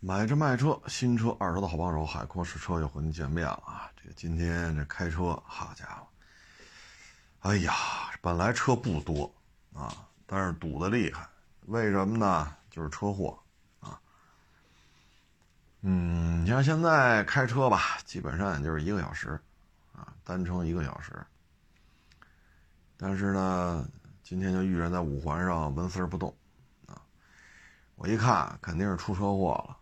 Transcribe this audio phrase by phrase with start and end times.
[0.00, 3.90] 买车卖车，新车二手的好帮手，海阔试车又和您见面了啊！
[3.96, 6.06] 这个今天这开车，好家伙，
[7.40, 7.72] 哎呀，
[8.20, 9.34] 本来车不多
[9.72, 11.26] 啊，但是堵得厉害，
[11.62, 12.54] 为什么呢？
[12.70, 13.36] 就是车祸
[13.80, 13.98] 啊。
[15.80, 19.40] 嗯，你像现在开车吧，基本上也就是一个小时
[19.92, 21.12] 啊，单程一个小时。
[22.98, 23.88] 但是呢，
[24.22, 26.36] 今天就遇人在五环上纹丝不动
[26.86, 27.00] 啊，
[27.94, 29.76] 我一看肯定是出车祸了。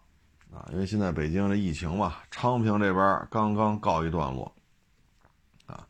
[0.55, 4.55] 啊，因为现在北京这疫情嘛，昌平这边刚刚告一段落，
[5.67, 5.85] 啊，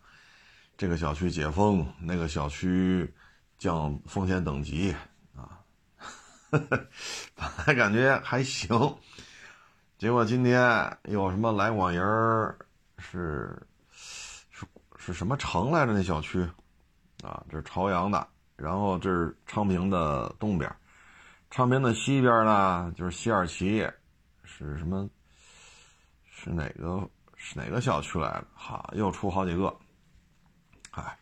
[0.79, 3.13] 这个小区解封，那个小区
[3.59, 4.97] 降风险等级，
[5.37, 5.61] 啊，
[6.49, 6.89] 本
[7.67, 8.97] 来感觉还行，
[9.99, 12.01] 结果今天有什么来广营
[12.97, 15.93] 是是是什么城来着？
[15.93, 16.41] 那小区，
[17.23, 20.75] 啊，这是朝阳的，然后这是昌平的东边，
[21.51, 23.87] 昌平的西边呢就是西二旗。
[24.57, 25.09] 是什么？
[26.31, 27.09] 是哪个？
[27.37, 28.47] 是哪个小区来的？
[28.55, 29.75] 哈，又出好几个。
[30.93, 31.19] 哎，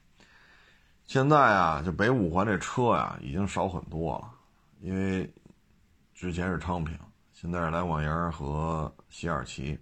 [1.06, 4.30] 现在啊，就北五环这车呀，已经少很多了。
[4.80, 5.28] 因为
[6.12, 6.96] 之前是昌平，
[7.32, 9.78] 现在是来广营和西二旗，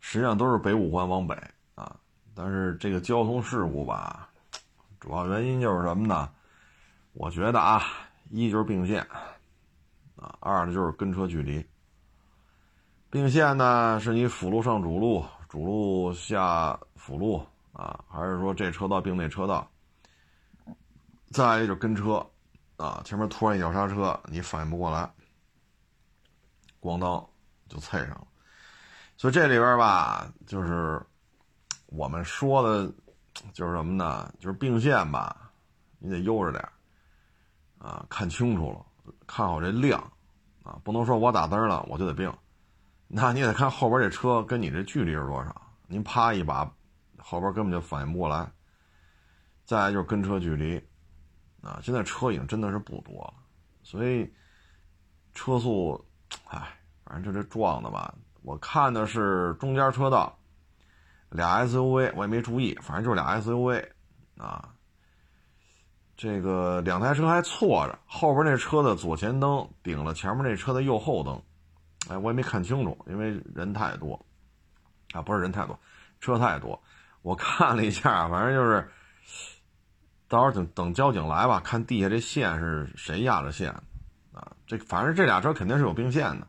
[0.00, 1.34] 实际上都是北五环往北
[1.74, 1.98] 啊。
[2.34, 4.28] 但是这个交通事故吧，
[5.00, 6.30] 主要原因就是什么呢？
[7.14, 7.82] 我觉得啊，
[8.30, 9.00] 一就是并线
[10.16, 11.66] 啊，二呢就是跟车距离。
[13.16, 19.66] 并线呢，是你辅路上主路，主路下辅路啊，还是说这车道并那车道？
[21.30, 22.24] 再一个就是跟车
[22.76, 25.10] 啊，前面突然一脚刹车，你反应不过来，
[26.78, 27.26] 咣当
[27.70, 28.26] 就蹭上了。
[29.16, 31.00] 所以这里边吧，就是
[31.86, 32.92] 我们说的，
[33.54, 34.30] 就是什么呢？
[34.38, 35.50] 就是并线吧，
[35.98, 36.62] 你得悠着点
[37.78, 38.84] 啊，看清楚了，
[39.26, 39.98] 看好这量
[40.62, 42.30] 啊，不能说我打灯了我就得并。
[43.08, 46.68] 那你得看后边这车跟你这距离是多少，您啪一把，
[47.18, 48.50] 后边根本就反应不过来。
[49.64, 50.76] 再来就是跟车距离，
[51.62, 53.34] 啊，现在车已经真的是不多了，
[53.82, 54.32] 所以
[55.34, 56.04] 车速，
[56.48, 58.14] 唉，反正就这撞的吧。
[58.42, 60.36] 我看的是中间车道，
[61.30, 63.84] 俩 SUV，我也没注意，反正就是俩 SUV，
[64.36, 64.72] 啊，
[66.16, 71.40] 这个两台车还错着，后边那车的左前灯顶了前面那车的右后灯。
[72.08, 74.24] 哎，我也没看清楚，因为人太多，
[75.12, 75.78] 啊，不是人太多，
[76.20, 76.80] 车太多。
[77.22, 78.88] 我看了一下，反正就是，
[80.28, 83.72] 到时候等等交警来吧，看地下这线是谁压的线，
[84.32, 86.46] 啊，这反正这俩车肯定是有并线的，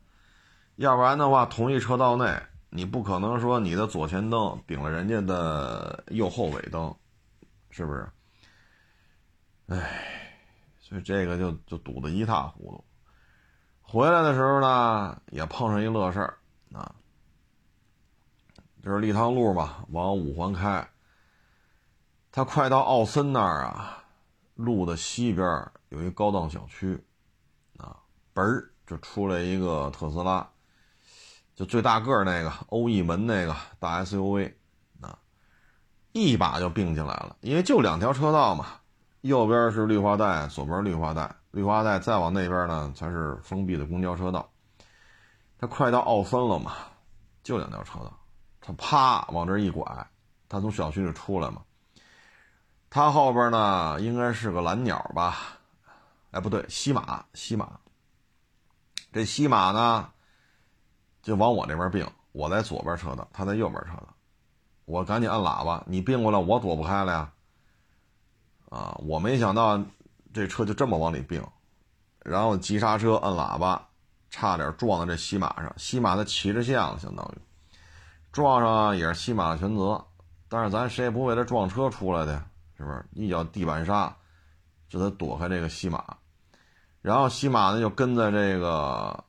[0.75, 2.39] 要不然的话，同一车道内，
[2.69, 6.95] 你不可能说你的左前灯顶了人家的右后尾灯，
[7.72, 8.07] 是不是？
[9.68, 10.35] 哎，
[10.79, 12.84] 所以这个就就堵得一塌糊涂。
[13.90, 16.38] 回来的时候呢，也碰上一乐事儿
[16.74, 16.94] 啊，
[18.84, 20.86] 就是立汤路嘛，往五环开。
[22.30, 24.03] 他快到奥森那儿啊，
[24.56, 27.02] 路的西边有一高档小区，
[27.78, 27.96] 啊，
[28.36, 30.46] 嘣儿就出来一个特斯拉，
[31.56, 34.54] 就最大个儿那个欧翼门那个大 SUV，
[35.00, 35.18] 啊，
[36.12, 38.66] 一把就并进来了，因为就两条车道嘛，
[39.22, 41.37] 右边是绿化带，左边绿化带。
[41.57, 44.47] 绿化带再往那边呢，才是封闭的公交车道。
[45.57, 46.73] 他快到奥森了嘛，
[47.41, 48.16] 就两条车道，
[48.62, 49.84] 他啪往这一拐，
[50.47, 51.63] 他从小区里出来嘛。
[52.91, 55.57] 他后边呢，应该是个蓝鸟吧？
[56.29, 57.79] 哎，不对，西马，西马。
[59.12, 60.12] 这西马呢，
[61.24, 64.13] 就往我这边并，我在左边车道，他在右边车道。
[64.85, 67.31] 我赶紧按喇叭，你并过来，我躲不开了呀。
[68.69, 69.84] 啊，我没想到。
[70.38, 71.44] 这车就这么往里并，
[72.24, 73.88] 然后急刹车摁喇叭，
[74.30, 75.74] 差点撞到这西马上。
[75.78, 77.42] 西马的骑着像相当于
[78.31, 80.06] 撞上也是西马的全责，
[80.48, 82.40] 但是咱谁也不为了撞车出来的，
[82.78, 83.03] 是不是？
[83.14, 84.16] 一脚地板刹，
[84.88, 86.03] 就得躲开这个西马。
[87.02, 89.24] 然后西马呢就跟在这个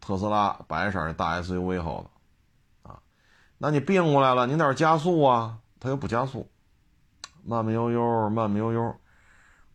[0.00, 2.08] 特斯拉白色的大 SUV 后
[2.82, 2.98] 头，啊，
[3.58, 6.48] 那你并过来了，你得加速啊，他又不加速，
[7.44, 8.96] 慢慢悠悠，慢慢悠悠。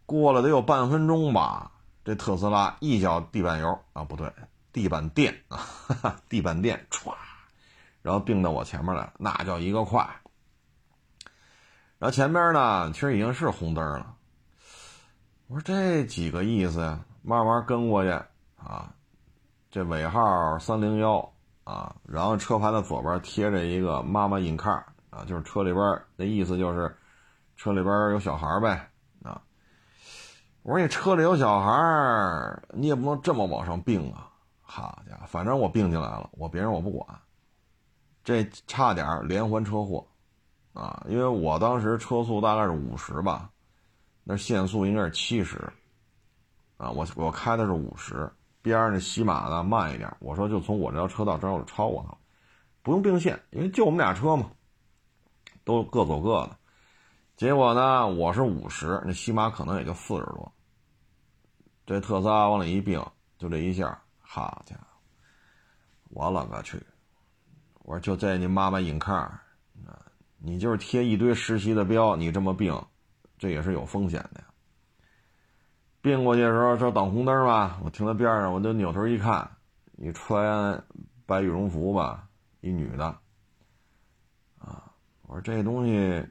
[0.07, 1.69] 过了得有半分钟吧，
[2.05, 4.31] 这特斯拉一脚地板油啊，不对，
[4.71, 5.59] 地板垫 啊，
[6.29, 7.13] 地板垫歘，
[8.01, 9.99] 然后并到我前面来了，那叫一个快。
[11.99, 14.15] 然后前边呢，其实已经是红灯了。
[15.47, 16.99] 我说这几个意思呀？
[17.21, 18.09] 慢慢跟过去
[18.55, 18.93] 啊，
[19.69, 21.33] 这尾号三零幺
[21.65, 26.95] 啊，然后车牌的左边贴着一个妈妈 in car 啊，就是车里边那意思就是
[27.57, 28.89] 车里边有小孩呗。
[30.67, 34.29] 我说你车里有小孩儿，你也不能这么往上并啊！
[34.59, 37.07] 好家伙，反正我并进来了，我别人我不管。
[38.21, 40.05] 这差点连环车祸，
[40.73, 43.49] 啊，因为我当时车速大概是五十吧，
[44.25, 45.57] 那限速应该是七十，
[46.75, 48.29] 啊，我我开的是五十，
[48.61, 52.17] 边上那西马呢慢一点，我说就从我这条车道正好就超过他了，
[52.81, 54.51] 不用并线，因为就我们俩车嘛，
[55.63, 56.57] 都各走各的。
[57.37, 60.51] 结果呢，我是五十，那西马可能也就四十多，
[61.87, 63.01] 这特斯拉往里一并，
[63.37, 64.81] 就这一下，好家伙，
[66.09, 66.77] 我勒个去！
[67.83, 69.15] 我说就在你妈妈引抗，
[69.85, 70.05] 啊，
[70.37, 72.77] 你就是贴一堆实习的标，你这么并，
[73.37, 74.47] 这也是有风险的呀。
[76.01, 79.49] 并过去的时候，这等红灯吧，我停在边上，我就扭头一看，
[79.93, 80.83] 你穿
[81.25, 82.27] 白羽绒服吧，
[82.59, 83.05] 一女的，
[84.59, 84.91] 啊，
[85.21, 86.27] 我说这东西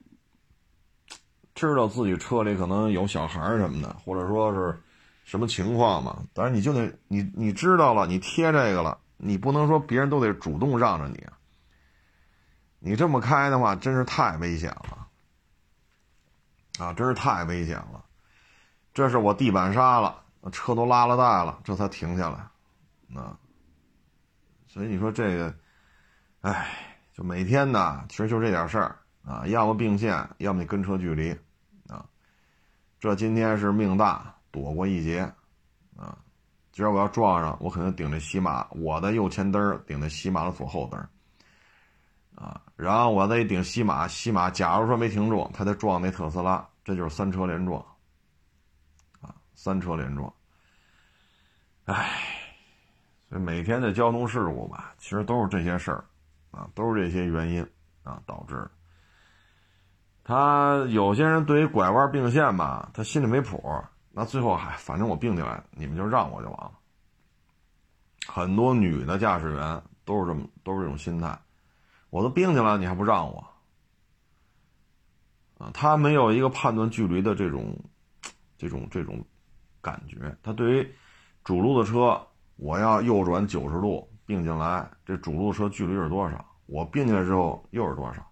[1.54, 4.78] 知道自己车里可能有小孩什么的，或者说是
[5.26, 11.36] 什么情况嘛，但是你就得你你知道了，你贴这个了，你不能说别人都得主动让着你啊。
[12.78, 15.08] 你这么开的话，真是太危险了，
[16.78, 18.04] 啊，真是太危险了。
[18.94, 23.36] 这是我地板刹了，车都拉了带了，这才停下来，啊。
[24.68, 25.52] 所以你说这个，
[26.42, 26.68] 哎，
[27.12, 31.32] 就每天呢，其实就这点事儿啊，要么并线，要么你跟车距离，
[31.88, 32.06] 啊。
[33.00, 35.20] 这今天是命大，躲过一劫，
[35.98, 36.16] 啊。
[36.72, 40.98] 今儿我要撞上，我肯定顶着西马，我的右前灯顶着西马的左后灯。
[42.34, 47.80] 啊，然后我再一顶西马，西马假如说没停住，他再撞那特斯拉，这就是三车连撞。
[49.20, 50.32] 啊，三车连撞。
[51.84, 52.18] 唉，
[53.28, 56.04] 所以每天的交通事故吧，其实都是这些事儿，
[56.50, 57.66] 啊，都是这些原因
[58.02, 58.66] 啊导致。
[60.24, 63.62] 他有些人对于拐弯并线吧，他心里没谱，
[64.18, 66.72] 那最后还反正我并进来，你们就让我就完了。
[68.26, 71.38] 很多女的驾驶员都是这么，都是这种心态。
[72.08, 73.46] 我都并进来，你还不让我？
[75.58, 77.78] 啊，他没有一个判断距离的这种、
[78.56, 79.22] 这种、这种
[79.82, 80.34] 感觉。
[80.42, 80.94] 他对于
[81.44, 82.18] 主路的车，
[82.56, 86.42] 我要右转九十度并进来，这主路车距离是多少？
[86.64, 88.26] 我并进来之后又是多少？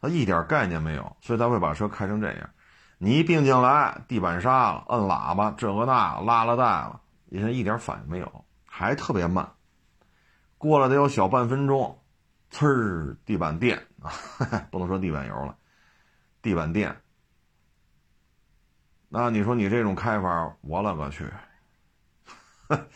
[0.00, 2.50] 他一点概念没有，所以他会把车开成这样。
[2.98, 9.48] 你一并进来，地板刹了，摁喇叭，这个那拉了带了，人家一点反应没有，还特别慢，
[10.58, 11.96] 过了得有小半分钟。
[12.50, 14.10] 呲儿，地板电啊，
[14.72, 15.54] 不能说地板油了，
[16.40, 16.96] 地板电。
[19.10, 21.30] 那你说你这种开法，我勒个去！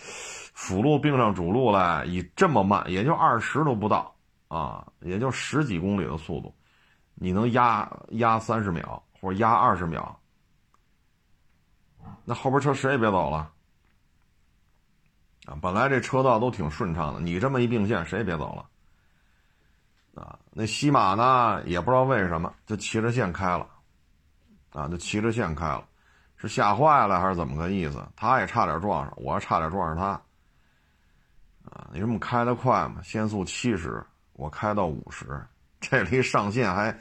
[0.54, 4.14] 辅路并上主路来，以这么慢，也就二十都不到
[4.48, 6.54] 啊，也就十几公里的速度，
[7.14, 10.18] 你能压压三十秒或者压二十秒？
[12.24, 13.52] 那后边车谁也别走了
[15.46, 15.56] 啊！
[15.62, 20.20] 本来这车道都挺顺畅的，你这么一并线，谁也别走了。
[20.20, 21.62] 啊，那西马呢？
[21.64, 23.68] 也不知道为什么就骑着线开了，
[24.72, 25.86] 啊，就骑着线开了，
[26.36, 28.04] 是吓坏了还是怎么个意思？
[28.16, 30.06] 他也差点撞上，我差点撞上他。
[31.70, 33.00] 啊，你这么开的快吗？
[33.02, 35.46] 限速七十，我开到五十，
[35.80, 36.96] 这离上限还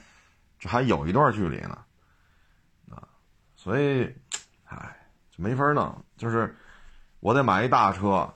[0.59, 1.83] 这还有一段距离呢。
[3.63, 4.11] 所以，
[4.63, 4.97] 唉，
[5.29, 6.03] 就没法弄。
[6.17, 6.57] 就是
[7.19, 8.27] 我得买一大车，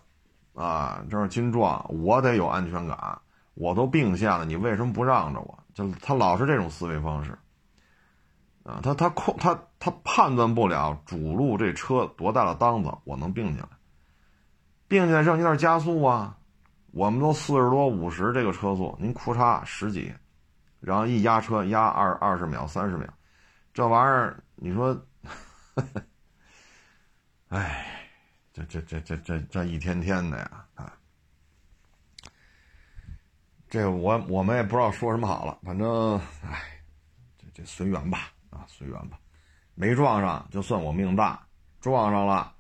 [0.54, 3.20] 啊，这是金壮，我得有安全感。
[3.56, 5.58] 我都并线了，你为什么不让着我？
[5.74, 7.36] 就他老是这种思维方式，
[8.62, 13.70] 啊，他他控他他判断不了主路这车多大的档子，我能并进来，
[14.88, 16.38] 并进来让你得加速啊，
[16.92, 20.14] 我们都四十多五十这个车速，您库嚓十几，
[20.80, 23.12] 然后一压车压二二十秒三十秒，
[23.74, 24.96] 这玩意儿你说，
[27.50, 28.10] 哎，
[28.54, 30.98] 这这这这这这一天天的呀，啊。
[33.68, 36.82] 这我我们也不知道说什么好了，反正，哎，
[37.38, 39.20] 这这随缘吧，啊，随缘吧，
[39.74, 41.46] 没撞上就算我命大，
[41.82, 42.54] 撞上了，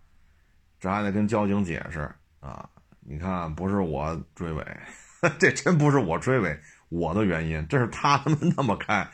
[0.80, 2.70] 这还得跟交警解释啊！
[3.00, 4.80] 你看，不是我追尾，
[5.40, 9.08] 这真不是我追尾，我的原因，这是他们那么开，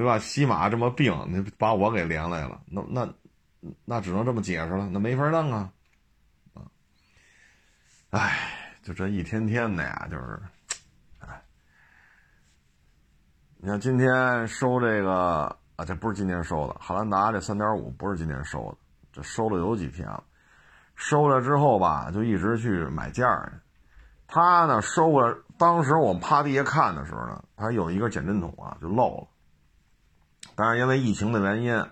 [0.00, 0.18] 对吧？
[0.18, 3.14] 西马这么病，你把我给连累了，那那
[3.84, 5.70] 那只能这么解释了，那没法弄啊，
[6.54, 6.62] 啊，
[8.08, 8.34] 哎，
[8.82, 10.40] 就这一天天的呀，就是。
[13.58, 18.78] 你看今天收这个啊，这不是今天收的，汉兰达这三点五不是今天收的，
[19.12, 20.24] 这收了有几天了。
[20.94, 23.60] 收了之后吧，就一直去买件儿。
[24.26, 29.26] 他呢收了，当时我们趴地下看的时候呢，他有一个减震筒啊就漏了。
[30.60, 31.86] 但是因为疫情的原因，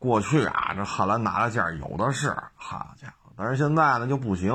[0.00, 3.32] 过去啊这汉兰达的件有的是，好家伙！
[3.36, 4.52] 但是现在呢就不行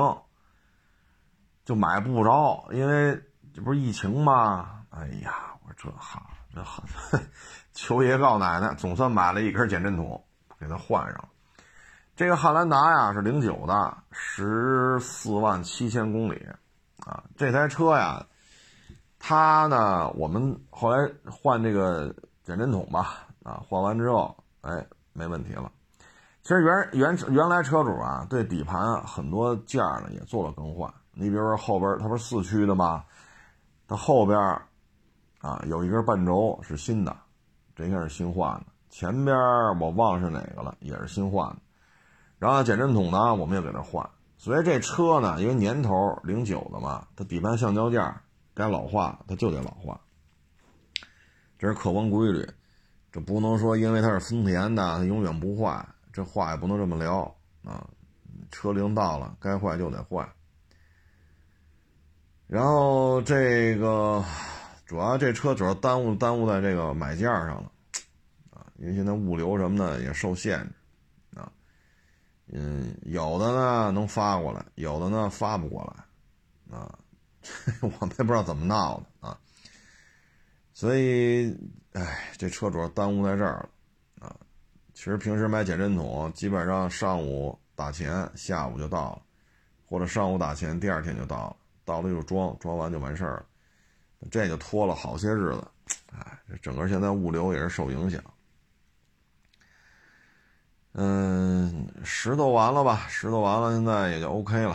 [1.64, 3.18] 就买不着，因为
[3.54, 4.82] 这不是疫情吗？
[4.90, 6.82] 哎呀，我说这好，这好，
[7.72, 10.22] 求爷告奶奶，总算买了一根减震筒，
[10.58, 11.28] 给它换上。
[12.16, 16.46] 这个汉兰达呀是零九的，十四万七千公里，
[17.06, 18.26] 啊，这台车呀，
[19.18, 25.70] 它呢，我们后来换这个减震筒吧，啊，换完之后，哎，没问题了。
[26.42, 30.92] 其实原原原来车主啊，对底盘很多件呢也做了更换。
[31.12, 33.04] 你比如说后边它不是四驱的吗？
[33.86, 34.38] 它后边
[35.40, 37.16] 啊有一根半轴是新的，
[37.76, 38.66] 这应该是新换的。
[38.88, 39.36] 前边
[39.78, 41.56] 我忘了是哪个了，也是新换的。
[42.38, 44.08] 然后减震筒呢，我们也给它换。
[44.38, 48.02] 所以这车呢，因为年头零九的嘛，它底盘橡胶件
[48.54, 50.00] 该老化它就得老化，
[51.58, 52.48] 这是客观规律。
[53.12, 55.86] 这不能说因为它是丰田的，它永远不坏。
[56.12, 57.32] 这话也不能这么聊
[57.64, 57.86] 啊！
[58.50, 60.28] 车龄到了，该坏就得坏。
[62.48, 64.24] 然后这个
[64.84, 67.70] 主要这车主要耽误耽误在这个买件上了
[68.50, 71.52] 啊，因为现在物流什么的也受限制啊。
[72.48, 76.98] 嗯，有的呢能发过来，有的呢发不过来啊。
[77.82, 79.06] 我们也不知道怎么闹的。
[80.80, 81.54] 所以，
[81.92, 83.68] 哎，这车主耽误在这儿
[84.18, 84.34] 了啊。
[84.94, 89.22] 其实平时买减震筒，基本上上午打钱，下午就到了，
[89.84, 93.44] 或者上午打钱，第二天就到了，到了就装，装完就完事儿了，
[94.30, 95.62] 这就拖了好些日子，
[96.14, 98.24] 哎，这整个现在物流也是受影响。
[100.92, 103.06] 嗯，石头完了吧？
[103.06, 104.74] 石头完了，现在也就 OK 了，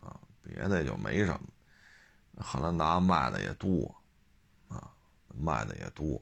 [0.00, 1.40] 啊，别的也就没什么。
[2.36, 3.94] 汉兰达卖的也多，
[5.38, 6.20] 卖的也多。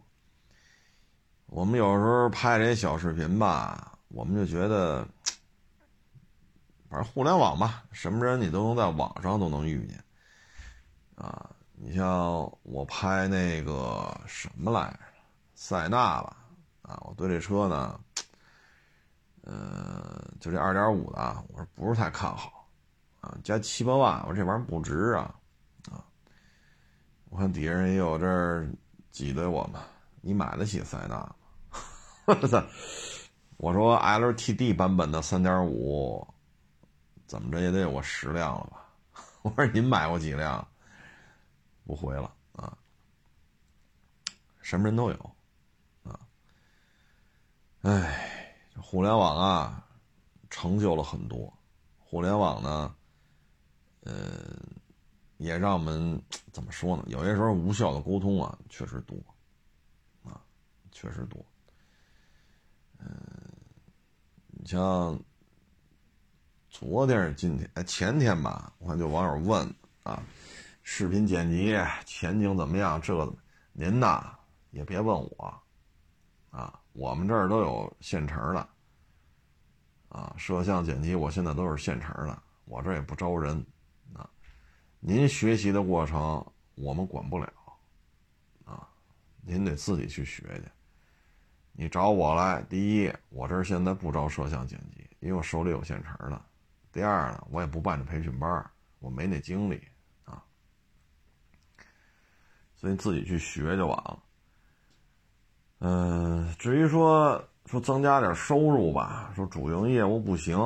[1.46, 5.06] 我们有时候拍这些小视频吧，我们就觉得，
[6.90, 10.04] 反正互联网吧，什么人你都能在网上都能遇见，
[11.14, 12.06] 啊，你像
[12.64, 14.98] 我拍那个什么来着，
[15.54, 16.36] 塞纳吧，
[16.82, 17.98] 啊，我对这车呢，
[19.42, 22.68] 呃，就这二点五的，我说不是太看好，
[23.22, 25.34] 啊，加七八万，我这玩意儿不值啊，
[25.90, 26.04] 啊，
[27.30, 28.68] 我看底下人也有这
[29.10, 29.80] 挤兑我们，
[30.20, 31.34] 你买得起塞纳？
[32.26, 32.62] 我操！
[33.56, 36.26] 我说 LTD 版本的3.5，
[37.26, 38.84] 怎么着也得有个十辆了吧？
[39.42, 40.66] 我说您买过几辆？
[41.84, 42.76] 不回了啊！
[44.60, 45.36] 什么人都有
[46.04, 46.20] 啊！
[47.82, 49.84] 哎，互联网啊，
[50.50, 51.52] 成就了很多。
[51.98, 52.94] 互联网呢，
[54.04, 54.12] 呃，
[55.38, 56.20] 也让我们
[56.52, 57.04] 怎么说呢？
[57.06, 59.16] 有些时候无效的沟通啊，确实多
[60.22, 60.40] 啊，
[60.90, 61.44] 确实多。
[62.98, 63.08] 嗯，
[64.48, 65.18] 你像
[66.68, 70.20] 昨天、今天、哎前天吧，我看就网友问啊，
[70.82, 73.00] 视频剪辑前景怎么样？
[73.00, 73.32] 这个
[73.72, 74.36] 您呐
[74.70, 75.62] 也别问我
[76.50, 78.68] 啊，我们这儿都有现成的
[80.08, 83.64] 啊，摄像剪辑我现在都是现成的，我这也不招人。
[85.00, 87.52] 您学习的过程我们管不了
[88.64, 88.88] 啊，
[89.42, 90.62] 您得自己去学去。
[91.72, 96.36] 你找我来，第一，我这现在不招摄像剪辑，因为我手里有现成的；
[96.92, 99.80] 第二呢，我也不办这培训班，我没那精力
[100.24, 100.42] 啊，
[102.74, 104.22] 所以自己去学就完了。
[105.78, 110.58] 嗯，至于说说增加点收入吧，说主营业务不行，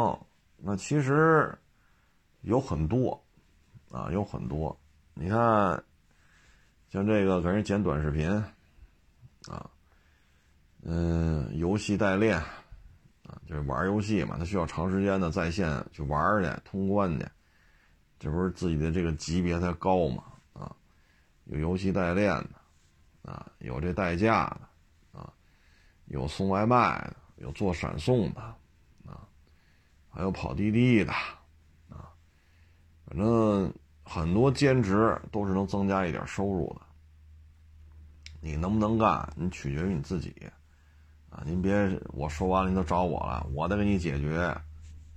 [0.57, 1.55] 那其实
[2.41, 3.22] 有很多
[3.93, 4.77] 啊，有很多。
[5.15, 5.39] 你看，
[6.89, 8.29] 像这个给人剪短视频
[9.47, 9.71] 啊。
[10.85, 17.25] 嗯，游戏代练，啊，就是玩游戏嘛，他需要长时间的在线去玩去通关去，
[18.19, 20.75] 这不是自己的这个级别才高嘛，啊，
[21.45, 24.47] 有游戏代练的，啊，有这代驾
[25.13, 25.33] 的，啊，
[26.07, 28.41] 有送外卖的，有做闪送的，
[29.07, 29.23] 啊，
[30.11, 31.13] 还有跑滴滴的，
[31.91, 32.11] 啊，
[33.07, 33.73] 反正
[34.05, 36.87] 很多兼职都是能增加一点收入的，
[38.41, 40.35] 你能不能干，你取决于你自己。
[41.31, 41.73] 啊，您别
[42.09, 44.55] 我说完了，您都找我了，我得给你解决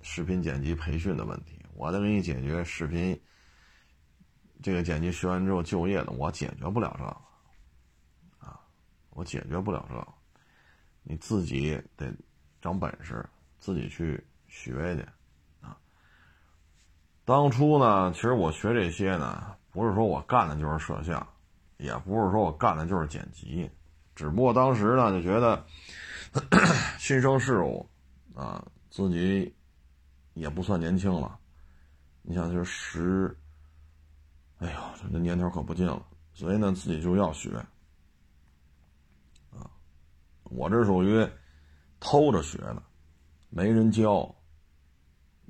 [0.01, 3.19] 视频剪辑培训的问题，我得给你解决视频
[4.63, 8.47] 这个剪辑学完之后就业的，我解决不了这个。
[8.47, 8.61] 啊，
[9.09, 10.07] 我解决不了这个，
[11.03, 12.13] 你自己得
[12.61, 13.27] 长本事，
[13.59, 15.05] 自己去学去。
[17.25, 21.27] 当初呢，其实我学这些呢，不是说我干的就是摄像，
[21.77, 23.69] 也不是说我干的就是剪辑，
[24.15, 25.65] 只不过当时呢就觉得。
[26.99, 27.89] 新生事物，
[28.33, 29.55] 啊，自己
[30.33, 31.39] 也不算年轻了。
[32.23, 33.37] 你想，就是十
[34.59, 37.55] 这年头可不近了，所以呢，自己就要学。
[39.51, 39.71] 啊，
[40.43, 41.25] 我这属于
[42.01, 42.83] 偷着学的，
[43.49, 44.35] 没人教。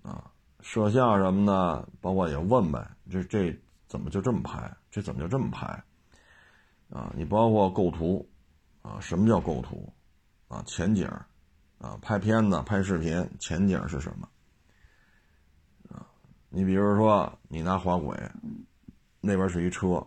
[0.03, 0.29] 啊，
[0.65, 3.55] 摄像什么的，包括也问呗，这这
[3.85, 4.75] 怎么就这么拍？
[4.89, 5.67] 这怎么就这么拍？
[6.89, 8.27] 啊，你包括构图，
[8.81, 9.93] 啊，什么叫构图？
[10.47, 11.07] 啊，前景，
[11.77, 14.27] 啊，拍片子、拍视频，前景是什么？
[15.91, 16.03] 啊，
[16.49, 18.17] 你比如说，你拿滑轨，
[19.21, 20.03] 那边是一车，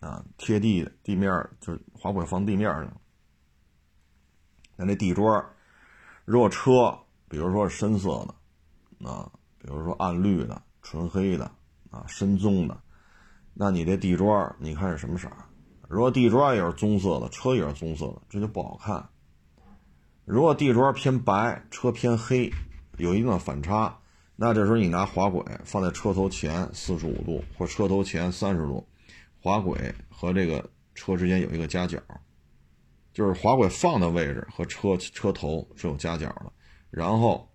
[0.00, 3.00] 啊，贴地地面就滑轨放地面上，
[4.74, 5.44] 那那地砖，
[6.24, 6.98] 如果车，
[7.28, 8.26] 比如说深色
[8.98, 9.30] 的，啊，
[9.64, 11.50] 比如说暗绿的、纯黑的，
[11.90, 12.78] 啊，深棕的，
[13.54, 15.26] 那你这地砖，你看是什么色？
[15.88, 19.08] 如果地砖也是棕色的，车也是棕色的，这就不好看。
[20.26, 22.52] 如果地砖偏白，车偏黑，
[22.98, 23.98] 有一定的反差，
[24.36, 28.86] 那这时候你拿滑轨放在车头前四十五度或车头前三十度，
[29.40, 31.98] 滑轨和这个车之间有一个夹角，
[33.14, 36.52] 就是滑轨放的位置和车车头是有夹角的，
[36.90, 37.48] 然后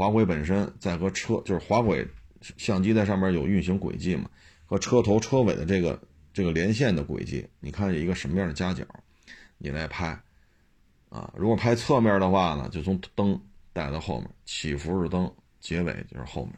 [0.00, 2.08] 滑轨本身再和车就是滑轨
[2.56, 4.30] 相机在上面有运行轨迹嘛，
[4.64, 6.00] 和车头车尾的这个
[6.32, 8.82] 这个连线的轨迹，你看一个什么样的夹角，
[9.58, 10.18] 你来拍。
[11.10, 13.38] 啊，如果拍侧面的话呢，就从灯
[13.74, 16.54] 带到后面，起伏是灯，结尾就是后面。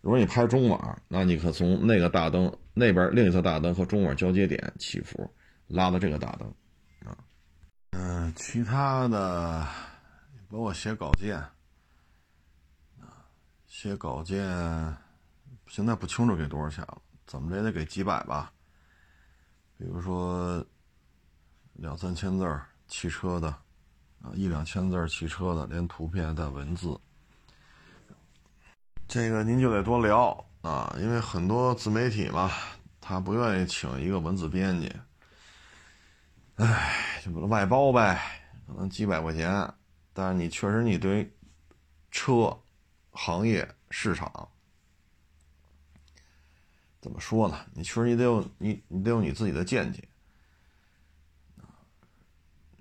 [0.00, 5.30] 如果你拍中网，那你可从那个大灯那边另一侧大灯和中网交接点起伏，
[5.68, 6.52] 拉到这个大灯。
[7.04, 7.16] 啊，
[7.92, 9.64] 嗯，其他的
[10.50, 11.40] 包括写稿件，
[13.82, 14.38] 写稿件
[15.66, 18.52] 现在不清楚给多少钱了，怎么着也得给几百吧。
[19.76, 20.64] 比如说
[21.72, 23.48] 两三千字汽车的。
[24.22, 26.96] 啊，一两千字汽车的，连图片带文字，
[29.08, 32.52] 这个您就得多聊啊，因为很多自媒体嘛，
[33.00, 34.94] 他不愿意请一个文字编辑，
[36.54, 38.22] 唉，就外包呗，
[38.68, 39.74] 可能几百块钱，
[40.12, 41.28] 但是你确实你对
[42.12, 42.56] 车
[43.12, 44.48] 行业市场
[47.00, 47.58] 怎么说呢？
[47.74, 50.02] 你确实你得有你你得有你自己的见解。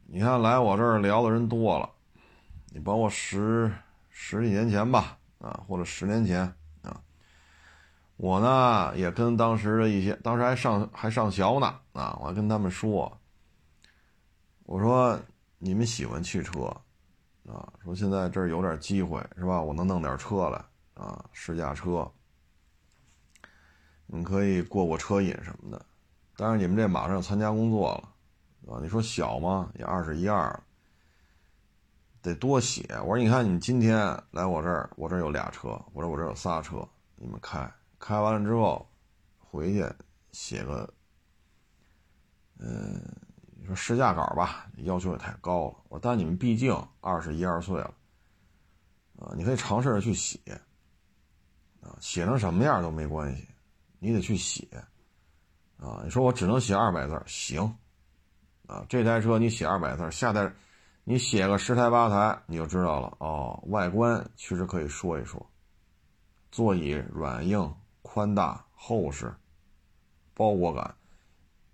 [0.06, 1.90] 你看，来我这儿聊的人多了，
[2.70, 3.74] 你包括十
[4.10, 6.42] 十几年前吧，啊，或者十年前
[6.82, 7.02] 啊，
[8.18, 13.18] 我呢也跟当时的一些，当时还上还上学呢，啊，我还跟他们说，
[14.66, 15.18] 我说
[15.58, 16.76] 你们喜欢汽车，
[17.52, 19.62] 啊，说现在这儿有点机会是吧？
[19.62, 22.10] 我能弄点车来，啊，试驾车，
[24.06, 25.86] 你可以过过车瘾什么的，
[26.38, 28.08] 但是你们这马上要参加工作了。
[28.72, 29.72] 啊，你说小吗？
[29.74, 30.64] 也二十一二，
[32.22, 32.86] 得多写。
[33.02, 33.98] 我说，你看，你今天
[34.30, 38.88] 来我这儿，我这儿有俩车，我说我这儿有仨车，你们开，开完了之后，
[39.40, 39.84] 回去
[40.32, 40.94] 写个，
[42.60, 43.04] 嗯，
[43.62, 45.76] 你说试驾稿吧，要求也太高了。
[45.90, 47.94] 我，但你们毕竟二十一二岁了，
[49.20, 50.40] 啊，你可以尝试着去写，
[51.80, 53.48] 啊，写成什么样都没关系，
[54.00, 54.68] 你得去写，
[55.78, 57.62] 啊，你说我只能写二百字，行。
[58.66, 60.52] 啊，这台车你写二百字，下台
[61.04, 63.62] 你写个十台八台，你就知道了哦。
[63.68, 65.46] 外观其实可以说一说，
[66.52, 67.72] 座椅软硬、
[68.02, 69.32] 宽大、厚实、
[70.34, 70.96] 包裹感，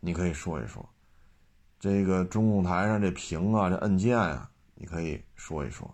[0.01, 0.83] 你可以说一说。
[1.79, 5.87] 这个中控台上这屏啊，这按键啊，你可以说一说。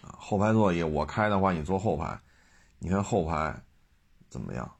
[0.00, 2.20] 啊，后排座椅我开的话，你坐后排，
[2.78, 3.54] 你看后排
[4.28, 4.70] 怎么样？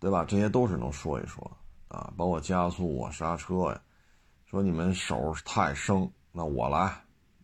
[0.00, 0.24] 对吧？
[0.24, 1.50] 这些都是能说一说。
[1.88, 3.80] 啊，包括加速啊、刹车呀，
[4.46, 6.78] 说你们手太生，那我来，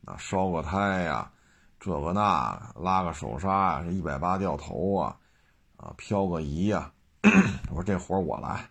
[0.05, 1.31] 啊，烧个胎呀，
[1.79, 5.17] 这个那，拉个手刹呀，是一百八掉头啊，
[5.77, 6.93] 啊，漂个移呀，
[7.71, 8.69] 我说这活我来，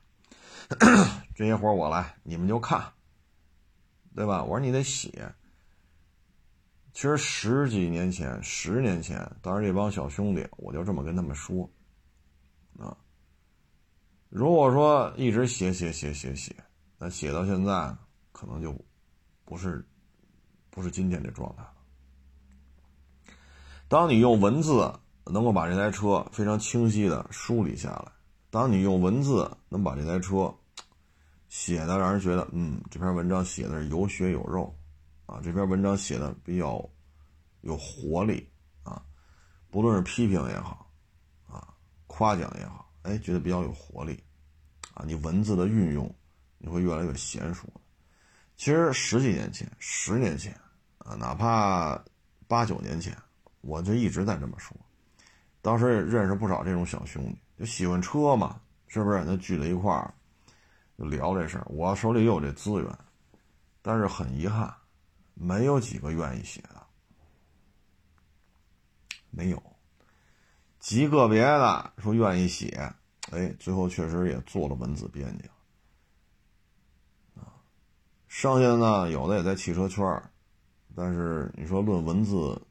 [1.40, 2.84] 这些活我来，你们就看，
[4.14, 4.44] 对吧？
[4.44, 5.34] 我说你得写。
[6.92, 11.64] 其实十几年前、十年前，当时这帮小兄弟，我就这么跟他们说，
[12.78, 12.98] 啊。
[14.28, 16.54] 如果说一直写写写写写，
[16.98, 17.96] 那写到现在
[18.34, 18.78] 可能就
[19.46, 19.88] 不是
[20.70, 21.74] 不是今天这状态了。
[23.88, 28.12] 当你用文字能够把这台车非常清晰的梳理下来，
[28.50, 30.54] 当你用文字能把这台车
[31.50, 34.74] 写的让人觉得，嗯，这篇文章写的是有血有肉
[35.26, 36.88] 啊，这篇文章写的比较
[37.62, 38.48] 有活力
[38.84, 39.04] 啊，
[39.70, 40.90] 不论是批评也好
[41.48, 41.68] 啊，
[42.08, 42.88] 夸奖也好。
[43.04, 44.22] 哎，觉得比较有活力，
[44.94, 46.14] 啊，你文字的运用，
[46.58, 47.66] 你会越来越娴熟。
[48.58, 50.54] 其实十几年前、十年前，
[50.98, 52.00] 啊，哪怕
[52.48, 53.18] 八九年前，
[53.62, 54.76] 我就一直在这么说。
[55.62, 59.24] 当时也认识不少这种小兄弟，就喜欢车嘛，是不是？
[59.26, 60.14] 那聚在一块儿
[61.00, 61.66] 就聊这事儿。
[61.70, 63.00] 我手里有这资源，
[63.82, 64.76] 但是很遗憾，
[65.34, 66.86] 没有几个愿意写的，
[69.30, 69.64] 没有。
[70.78, 72.94] 极个别的说愿意写，
[73.32, 75.50] 哎，最后确实也做了文字编辑
[77.40, 77.48] 啊。
[78.28, 80.04] 剩下的呢，有的也在汽车圈，
[80.96, 82.62] 但是你说论文字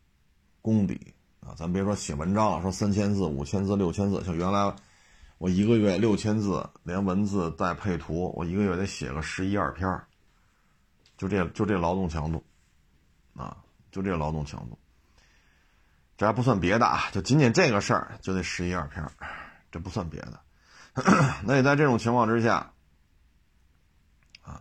[0.61, 4.75] 功底啊，咱别说写文章了，说三千字、五千字、六千字，像原来
[5.39, 9.89] 我一个月六千字，连文字带配图，我一个月得写个十一二篇
[11.17, 12.45] 就这就这劳动强度
[13.35, 13.57] 啊，
[13.91, 14.79] 就这劳动强度。
[16.17, 19.09] 这还不算别的啊，就仅仅这个事儿就得十一二篇，
[19.71, 20.41] 这不算别的。
[21.45, 22.73] 那你在这种情况之下，
[24.43, 24.61] 啊，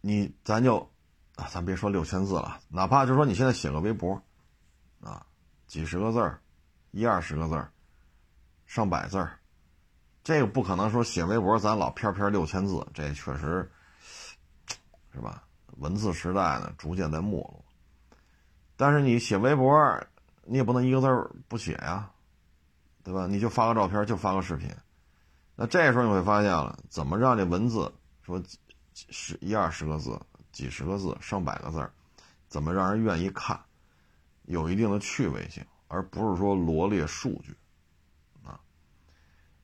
[0.00, 0.90] 你咱就
[1.36, 4.22] 啊，咱别说六千字了，哪怕就说你现在写个微博，
[5.02, 5.26] 啊，
[5.66, 6.40] 几十个字儿，
[6.92, 7.70] 一二十个字儿，
[8.64, 9.37] 上百字儿，
[10.28, 13.66] 这个不可能说写微博咱老篇篇六千字，这确实
[15.10, 15.42] 是吧？
[15.78, 17.64] 文字时代呢逐渐在没落，
[18.76, 19.74] 但是你写微博。
[20.44, 21.06] 你也不能一个字
[21.48, 22.10] 不写呀，
[23.02, 23.26] 对吧？
[23.26, 24.70] 你就发个照片，就发个视频，
[25.56, 28.38] 那这时候你会发现了，怎么让这文字说
[28.92, 30.20] 十一二十个字、
[30.52, 31.90] 几十个字、上百个字，
[32.48, 33.58] 怎么让人愿意看，
[34.42, 37.56] 有一定的趣味性，而不是说罗列数据。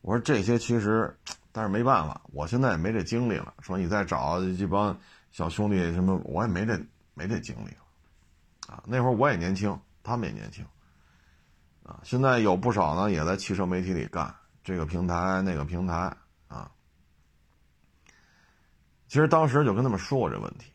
[0.04, 1.16] 我说这些其实，
[1.50, 3.54] 但是没办法，我现在也没这精力了。
[3.62, 4.94] 说你再找这帮
[5.32, 6.78] 小兄弟什么，我也没这
[7.14, 8.84] 没这精力了啊。
[8.86, 10.62] 那会儿我也年轻，他们也年轻。
[11.84, 16.14] 啊，现在有不少呢，也在汽车媒体里干这个平台那个平台
[16.48, 16.70] 啊。
[19.08, 20.70] 其实当时就跟他们说过这问题，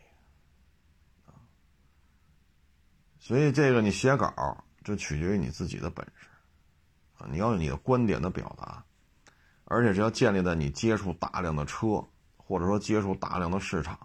[3.20, 4.34] 所以这个你写稿，
[4.84, 6.28] 这取决于你自己的本事，
[7.20, 8.84] 啊，你要有你的观点的表达，
[9.70, 12.04] 而且是要建立在你接触大量的车，
[12.36, 13.98] 或者说接触大量的市场，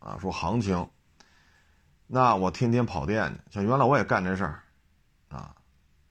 [0.00, 0.88] 啊，说行情。
[2.08, 4.62] 那我天天跑店去，像原来我也干这事儿，
[5.28, 5.54] 啊。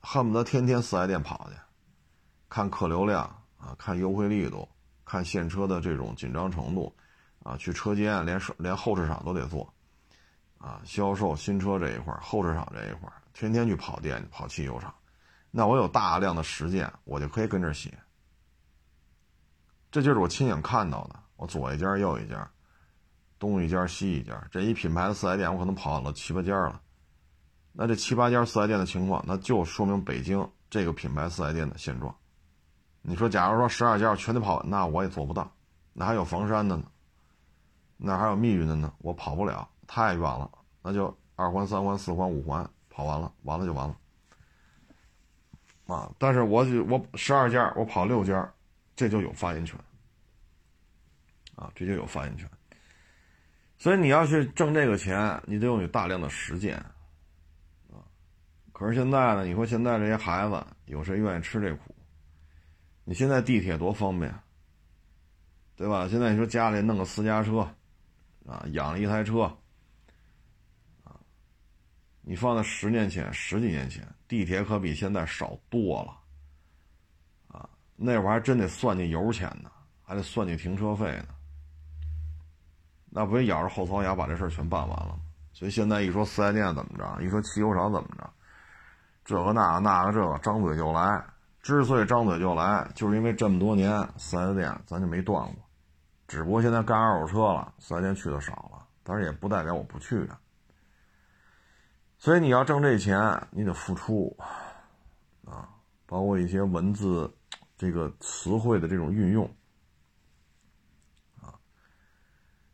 [0.02, 1.58] 恨不得天天四 S 店跑去，
[2.48, 3.24] 看客流量
[3.58, 4.65] 啊，看优惠力度，
[5.04, 6.95] 看现车的这种紧张程度，
[7.43, 9.74] 啊，去车间连连后市场都得做，
[10.58, 14.93] 啊，销售新车这一块儿后市场这一块儿天天去跑店跑汽油厂，
[15.52, 17.93] 那我有大量的实践，我就可以跟这写。
[19.91, 22.49] 这就是我亲眼看到的，我左一家右一家，
[23.39, 26.82] 东一家西一家，这一品牌的四 S 店我可能跑了七八家了。
[27.71, 32.15] 那这七八家四 S 店的情况，那就说明北京这个品牌四 S 店的现状。
[33.02, 35.49] 你说，假如说十二家全得跑，那我也做不到。
[35.93, 36.84] 那还有房山的呢，
[37.97, 40.52] 那还有密云的呢，我跑不了，太远了。
[40.84, 43.95] 那就二环、三环、四环、五环跑完了，完了就完了。
[45.88, 46.12] 啊！
[46.19, 48.47] 但是我我十二家我跑六家，
[49.00, 49.80] 这就有发言权。
[51.56, 52.50] 啊，这就有发言权。
[53.78, 56.84] 所以你要去挣这个钱，你得有你大量的实践。
[58.74, 59.46] 可是现在呢？
[59.46, 61.96] 你说现在这些孩子有谁愿意吃这苦？
[63.06, 64.34] 你现在地铁多方便，
[65.78, 66.10] 对吧？
[66.10, 67.60] 现在你说家里弄个私家车，
[68.46, 69.44] 啊，养了一台车，
[71.06, 71.16] 啊，
[72.22, 76.19] 你放在十年前、十几年前，地铁可比现在少多了，
[78.02, 79.70] 那会儿还真得算计油钱呢，
[80.04, 81.26] 还得算计停车费呢，
[83.10, 85.20] 那不得咬着后槽牙把这事儿全办完了吗？
[85.52, 88.30] 所以现在一说四 S 店怎么着，一说汽油厂怎么着。
[89.26, 91.22] 这个那个那个这个张嘴就来，
[91.62, 95.56] 之所以张嘴就来，就是因为这么多年四 S 店咱就没断过，
[96.28, 100.38] 只不过现在干二手车了，四 S 店去的少了，但是也不代表我不去的。
[102.18, 103.20] 所以你要挣这钱，
[103.52, 104.36] 你得付出
[105.46, 105.68] 啊，
[106.06, 107.30] 包括一些文字
[107.80, 109.50] 这个词汇的这种运用
[111.42, 111.58] 啊。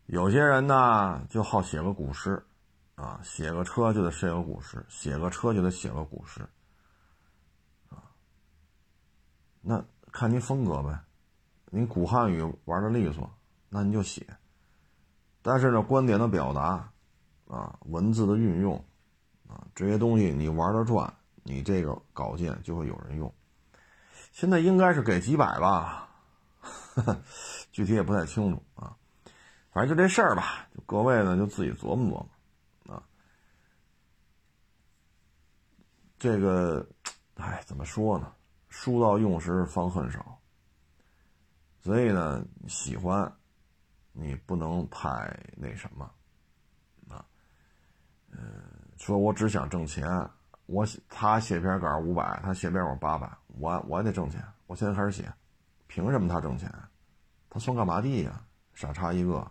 [0.04, 2.44] 有些人呢就好写个古诗。
[2.96, 6.40] 啊，写个车就得写个古诗，写个车就得写个古诗，
[7.90, 8.08] 啊，
[9.60, 10.98] 那看您风格呗，
[11.66, 13.30] 您古汉语玩的利索，
[13.68, 14.26] 那您就写。
[15.42, 16.90] 但是呢，观点的表达，
[17.48, 18.82] 啊，文字的运用，
[19.46, 23.30] 啊，这些东西你玩的转，你这个稿件就会有人用。
[24.36, 26.10] 现在应该是给几百吧，
[27.72, 28.94] 具体也不太清楚啊，
[29.72, 32.26] 反正就这事儿吧，就各位呢就自己琢磨琢
[32.84, 33.02] 磨啊。
[36.18, 36.86] 这个，
[37.36, 38.30] 哎，怎么说呢？
[38.68, 40.38] 书到用时方恨少。
[41.80, 43.34] 所以呢，喜欢，
[44.12, 46.04] 你不能太那什么，
[47.08, 47.24] 啊，
[48.32, 48.62] 嗯，
[48.98, 50.06] 说我只想挣钱，
[50.66, 55.32] 我写他写篇稿五百，他写篇稿八百，我我也得挣钱，我现在开始写，
[55.86, 56.68] 凭什么他挣钱？
[57.48, 58.44] 他算干嘛的呀？
[58.74, 59.50] 傻叉一个。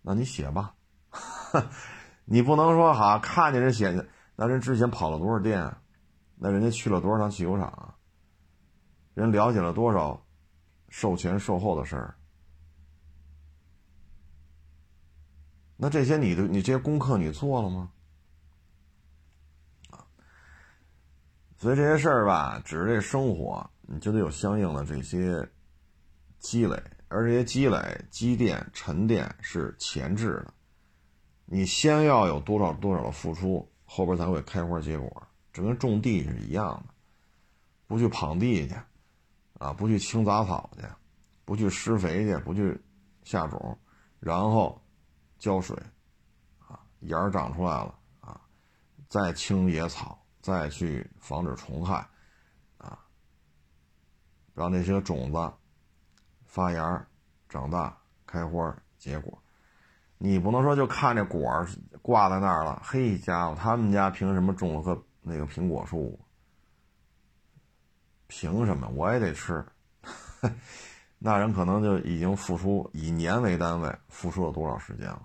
[0.00, 0.74] 那你写吧，
[2.24, 5.76] 你不能说哈，看见人写，那人之前跑了多少店，
[6.36, 7.94] 那人家去了多少趟汽油厂，
[9.14, 10.24] 人了解了多少
[10.88, 12.14] 售前售后的事儿。
[15.76, 17.92] 那这些你的你这些功课你做了吗？
[21.58, 25.46] 所以这些事儿吧，指这生活，你就得有相应的这些
[26.38, 30.54] 积累，而这些积累积淀沉淀是前置的，
[31.44, 36.94] 你先要有多少多少的付出，后边才会开花结果，这跟种地是一样的，
[37.86, 38.74] 不去捧地去，
[39.58, 40.86] 啊，不去清杂草去，
[41.44, 42.80] 不去施肥去，不去
[43.24, 43.78] 下种，
[44.20, 44.80] 然后。
[45.40, 45.76] 浇水，
[46.66, 48.40] 啊，芽儿长出来了啊，
[49.08, 52.06] 再清野草，再去防止虫害，
[52.78, 52.98] 啊，
[54.54, 55.52] 让那些种子
[56.46, 57.06] 发芽、
[57.48, 57.96] 长大、
[58.26, 59.36] 开花、结果。
[60.18, 61.68] 你不能说就看这果儿
[62.02, 66.18] 挂在那儿了，嘿家伙，他们家凭什么种了棵那个苹果树？
[68.26, 69.64] 凭什么我也得吃？
[71.18, 75.22] 那人可能就已经付出以年为单位，付出了多少时间了？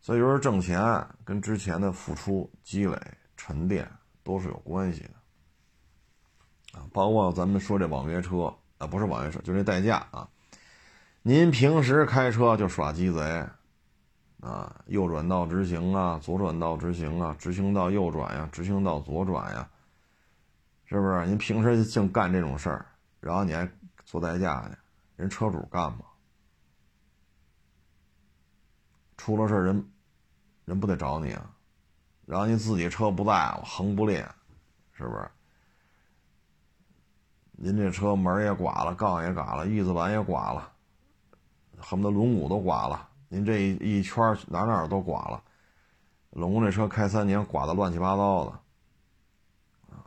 [0.00, 0.78] 所以说挣钱
[1.24, 2.96] 跟之前的付出、积累、
[3.44, 3.86] 沉淀
[4.22, 6.86] 都是有关系的啊。
[6.92, 10.26] 包括咱们说这网约车啊，不是网约车，就这代驾啊。
[11.20, 13.46] 您平时开车就耍鸡贼
[14.40, 19.68] 啊，右转道直行啊，左转道直行啊，直行道右转呀，直行道左转呀，
[20.86, 21.26] 是不是？
[21.26, 22.86] 您平时净干这种事儿，
[23.20, 23.68] 然后你还。
[24.06, 24.76] 做代驾去，
[25.16, 26.00] 人车主干吗？
[29.16, 29.90] 出了事人，
[30.66, 31.53] 人不得找你啊？
[32.26, 34.28] 然后你自己车不在，我横不练，
[34.92, 35.30] 是不是？
[37.52, 40.72] 您这车门也刮了，杠也嘎了，翼子板也刮了，
[41.78, 43.08] 恨不得轮毂都刮了。
[43.28, 45.42] 您这一一圈哪哪都刮了，
[46.30, 48.50] 老公这车开三年，刮的乱七八糟的，
[49.94, 50.04] 啊，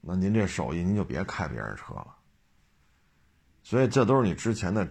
[0.00, 2.16] 那您这手艺您就别开别人车了。
[3.62, 4.88] 所以这都是你之前的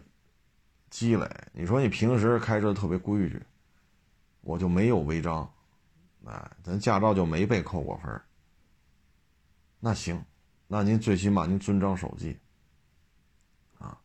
[0.89, 1.29] 积累。
[1.53, 3.41] 你说你平时开车特别规矩，
[4.41, 5.49] 我就没有违章，
[6.25, 8.21] 哎，咱驾照就没被扣过分
[9.79, 10.23] 那行，
[10.67, 12.39] 那您最起码您遵章守纪
[13.77, 13.97] 啊。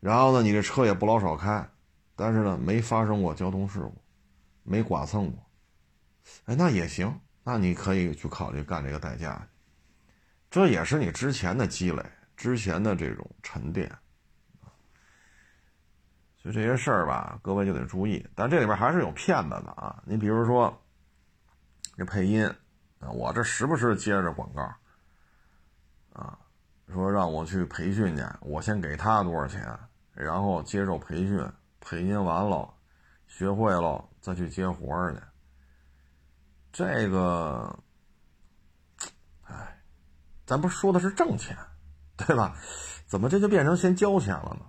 [0.00, 1.68] 然后呢，你这车也不老少开，
[2.16, 3.94] 但是呢，没发生过交通事故，
[4.62, 5.46] 没剐蹭过，
[6.44, 7.20] 哎，那也行。
[7.42, 9.46] 那你可以去考虑干这个代驾，
[10.50, 12.02] 这也是你之前的积累。
[12.36, 13.88] 之前的这种沉淀，
[16.36, 18.26] 所以这些事儿吧，各位就得注意。
[18.34, 20.02] 但这里边还是有骗子的啊！
[20.04, 20.83] 你比如说，
[21.96, 22.46] 这配音
[23.00, 24.62] 啊，我这时不时接着广告
[26.12, 26.38] 啊，
[26.92, 29.78] 说让我去培训去，我先给他多少钱，
[30.12, 31.46] 然后接受培训，
[31.80, 32.72] 配音完了，
[33.26, 35.20] 学会了再去接活儿去。
[36.72, 37.78] 这个，
[39.42, 39.82] 哎，
[40.44, 41.56] 咱不说的是挣钱。
[42.16, 42.56] 对吧？
[43.08, 44.66] 怎么这就变成先交钱了呢？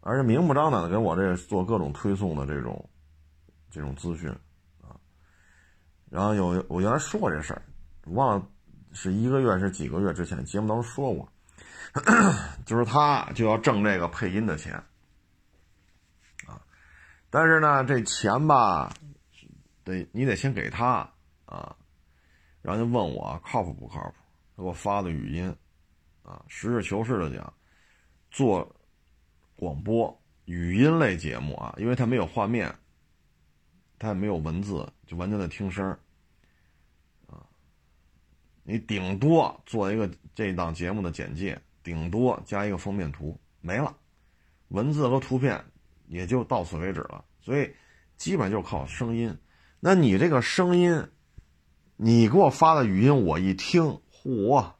[0.00, 2.88] 而且明目张胆的给我这做各种推送的这种
[3.70, 4.34] 这种资讯。
[6.16, 7.60] 然后有我原来说过这事儿，
[8.06, 8.48] 忘了
[8.94, 11.30] 是一个月是几个月之前节目当中说过，
[12.64, 14.72] 就是他就要挣这个配音的钱
[16.46, 16.58] 啊。
[17.28, 18.90] 但是呢，这钱吧，
[19.84, 21.06] 得你得先给他
[21.44, 21.76] 啊，
[22.62, 24.14] 然后就问我靠谱不靠谱，
[24.56, 25.54] 他给我发的语音。
[26.22, 27.52] 啊，实事求是的讲，
[28.30, 28.74] 做
[29.54, 32.74] 广播语音类节目啊，因为它没有画面，
[33.98, 35.98] 它也没有文字，就完全在听声啊。
[38.68, 43.96] 你顶多做一个这档节目的简介，顶多加一个封面图，没了，
[44.68, 45.64] 文字和图片
[46.08, 47.24] 也就到此为止了。
[47.40, 47.72] 所以
[48.16, 49.38] 基本就靠声音。
[49.78, 51.08] 那你这个声音，
[51.94, 54.72] 你给我发的语音，我一听，嚯！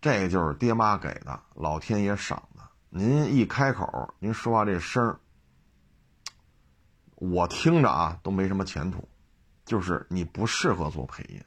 [0.00, 2.62] 这就是爹妈给的，老天爷赏的。
[2.88, 5.20] 您一开口，您说话这声儿，
[7.14, 9.08] 我听着啊都没什么前途，
[9.64, 11.40] 就是你不适合做配音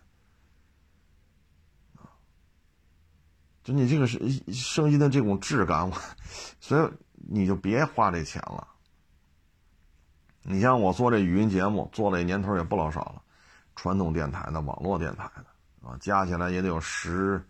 [3.69, 4.17] 就你这个是
[4.51, 5.95] 声音的这种质感，我
[6.59, 8.67] 所以你就别花这钱了。
[10.41, 13.21] 你像我做这语音节目，做了年头也不老少了，
[13.75, 17.45] 传统电台的、网络电台的啊，加起来也得有十。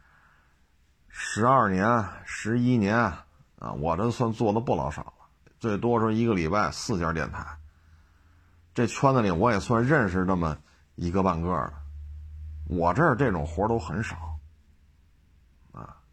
[1.08, 5.14] 十二年、十一年啊，我这算做的不老少了。
[5.58, 7.46] 最多是一个礼拜四家电台，
[8.74, 10.58] 这圈子里我也算认识这么
[10.96, 11.74] 一个半个的。
[12.68, 14.29] 我这儿这种活都很少，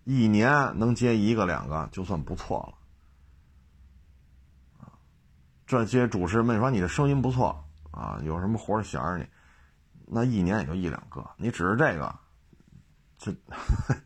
[0.06, 2.78] 一年能接一个两个就算不错了。
[5.66, 9.26] 这些主持人们说你的声音不错啊，有什么活想着你，
[10.06, 11.28] 那一年也就一两个。
[11.36, 12.16] 你只是这个，
[13.18, 13.34] 这，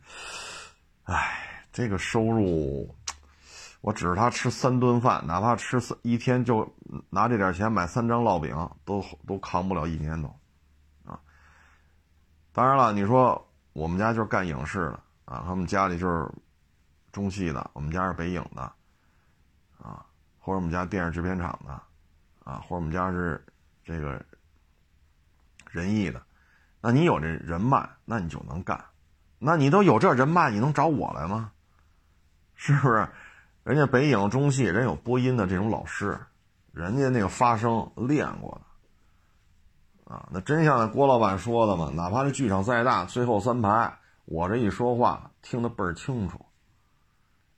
[1.05, 2.95] 唉，这个收入，
[3.81, 6.67] 我指着他吃三顿饭，哪怕吃三一天就
[7.11, 10.27] 拿这点钱买三张烙饼，都都扛不了一年都，
[11.05, 11.19] 啊。
[12.51, 14.99] 当然了，你说我们家就是干影视的
[15.31, 16.29] 啊，他们家里就是
[17.13, 18.61] 中戏的，我们家是北影的，
[19.81, 20.05] 啊。
[20.43, 21.71] 或者我们家电视制片厂的，
[22.43, 23.45] 啊，或者我们家是
[23.85, 24.19] 这个
[25.69, 26.19] 仁义的，
[26.81, 28.83] 那你有这人脉，那你就能干。
[29.37, 31.51] 那你都有这人脉，你能找我来吗？
[32.55, 33.07] 是不是？
[33.63, 36.19] 人家北影、中戏人有播音的这种老师，
[36.71, 38.59] 人家那个发声练过
[40.07, 46.45] 的，啊，那真像郭老板说的嘛，哪怕这剧场再大，最后三排我这一说话听得倍儿清楚，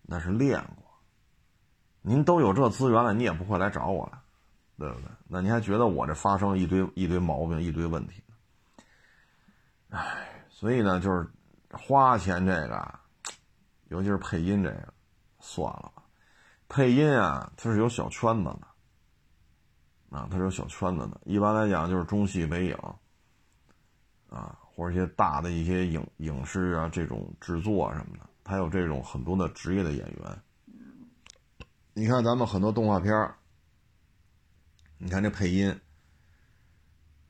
[0.01, 0.83] 那是练过。
[2.01, 4.21] 您都有这资源了，你也不会来找我了，
[4.77, 5.09] 对不对？
[5.27, 9.97] 那您还觉得我这发生一堆一堆毛病、一堆问题呢？
[9.97, 11.29] 唉，所以呢，就是
[11.69, 12.99] 花钱这个，
[13.89, 14.93] 尤其是配音这个，
[15.39, 16.03] 算了吧。
[16.67, 21.21] 配音啊，它是有小圈子的，啊，它是有小圈子的。
[21.23, 22.75] 一般来讲，就是中戏、北影，
[24.29, 30.41] 啊，或者一些大的一些影影视啊这种制作什么的，他有这种很多的职业的演员。
[31.93, 33.31] 你看咱们很多动画片
[34.97, 35.69] 你看这配音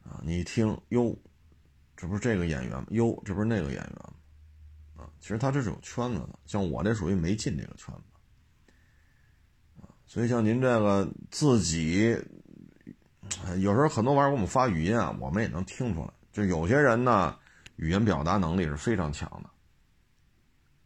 [0.03, 1.17] 啊，你听哟，
[1.97, 2.85] 这不是这个演员吗？
[2.91, 4.13] 哟，这不是那个演员吗？
[4.95, 9.89] 啊，其实他这是有圈子的，像我这属于没进这个圈子啊。
[10.05, 12.15] 所以像您这个自己，
[13.59, 16.13] 有时候很多玩意儿给我们发语音啊，我们也能听出来。
[16.33, 17.37] 就有些人呢，
[17.77, 19.49] 语言表达能力是非常强的；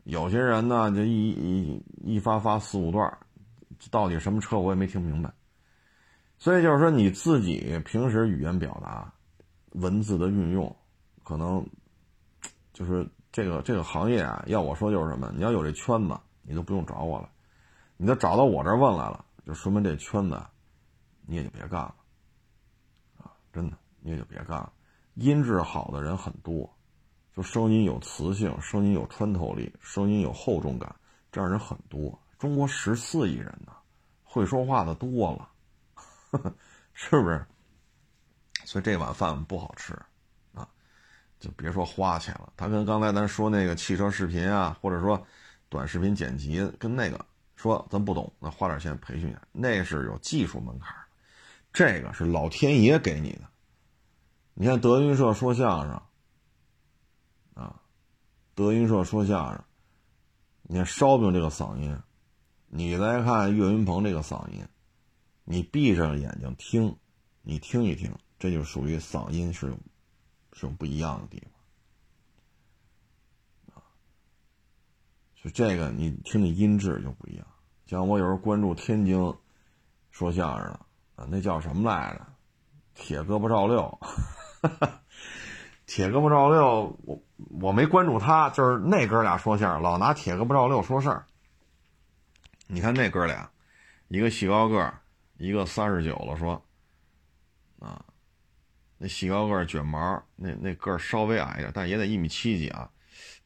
[0.04, 3.18] 有些人呢，就一一一发发四五段。
[3.92, 5.32] 到底什么车我也没听明白，
[6.40, 9.14] 所以就是说你自己平时语言表达、
[9.74, 10.76] 文字的运用，
[11.24, 11.64] 可能
[12.74, 14.44] 就是这个这个行业啊。
[14.48, 17.30] 要我说就是什么，你要有这圈子，你都不用找我了，
[17.98, 20.42] 你都找到我这问来了，就说明这圈子
[21.28, 21.96] 你也就别干了
[23.20, 23.32] 啊！
[23.54, 24.74] 真的你也就别干了。
[25.18, 26.72] 音质好的人很多，
[27.36, 30.96] 就声音有磁性，声音有穿透力，声音有厚重感，
[31.32, 32.18] 这样人很多。
[32.38, 33.72] 中国十四亿人呢，
[34.24, 35.50] 会说话的多了
[35.96, 36.54] 呵呵，
[36.94, 37.44] 是不是？
[38.64, 39.94] 所以这碗饭不好吃
[40.54, 40.68] 啊，
[41.40, 42.54] 就别说花钱了。
[42.56, 45.20] 他跟刚才咱说那个汽车视频啊，或者说
[45.68, 47.26] 短视频剪辑，跟那个
[47.56, 50.96] 说咱不懂，那花点钱培训一下，那是有技术门槛
[51.74, 53.50] 这个是老天爷给你的。
[54.60, 56.02] 你看德云社说相声
[57.54, 57.80] 啊，
[58.56, 59.64] 德云社说相声，
[60.64, 61.96] 你看烧饼这个嗓音。
[62.66, 64.68] 你再看岳云鹏这个嗓音，
[65.44, 66.98] 你闭上眼睛听，
[67.44, 69.78] 你听一听，这就属于嗓音是
[70.54, 71.40] 是不一样的地
[73.70, 73.86] 方啊。
[75.36, 77.46] 就这个，你听的音质就不一样。
[77.86, 79.36] 像我有时候关注天津
[80.10, 80.80] 说相声的
[81.16, 82.26] 啊，那叫什么来着？
[82.96, 84.00] 铁胳膊赵六，
[85.86, 87.24] 铁胳膊赵六，我
[87.62, 91.26] 我没关注他，就是那哥俩说相声，老拿铁胳膊赵六说事儿。
[92.68, 93.50] 你看那哥俩，
[94.10, 94.94] 一个细高个，
[95.38, 96.62] 一个三十九了，说，
[97.80, 98.04] 啊，
[98.98, 102.90] 那细高个卷毛，那那个稍微矮一点，但也得一米七几啊，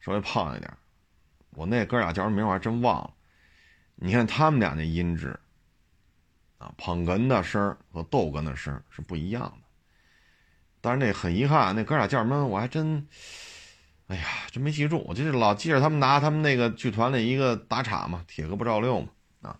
[0.00, 0.68] 稍微胖一点。
[1.50, 3.14] 我那哥俩叫什么名我还真忘了。
[3.94, 5.38] 你看他们俩那音质，
[6.58, 9.61] 啊，捧哏的声和逗哏的声是不一样的。
[10.82, 13.06] 但是那很遗憾，那哥俩叫什么我还真，
[14.08, 15.02] 哎呀，真没记住。
[15.08, 19.08] 我就是老记着他们拿他们那个剧团的一个打岔嘛，铁胳膊赵六嘛
[19.40, 19.56] 啊。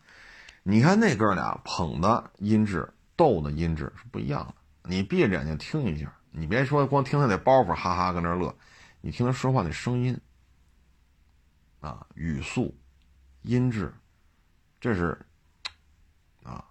[0.62, 4.54] 你看那哥俩捧的音质、逗的音质是不一样的。
[4.90, 8.52] 你闭着眼睛听一下，你别说光听他那包袱，哈哈搁那乐，
[9.00, 10.20] 你听他说话那声音，
[11.80, 12.76] 啊，语速、
[13.42, 13.94] 音质，
[14.80, 15.16] 这是
[16.42, 16.64] 啊，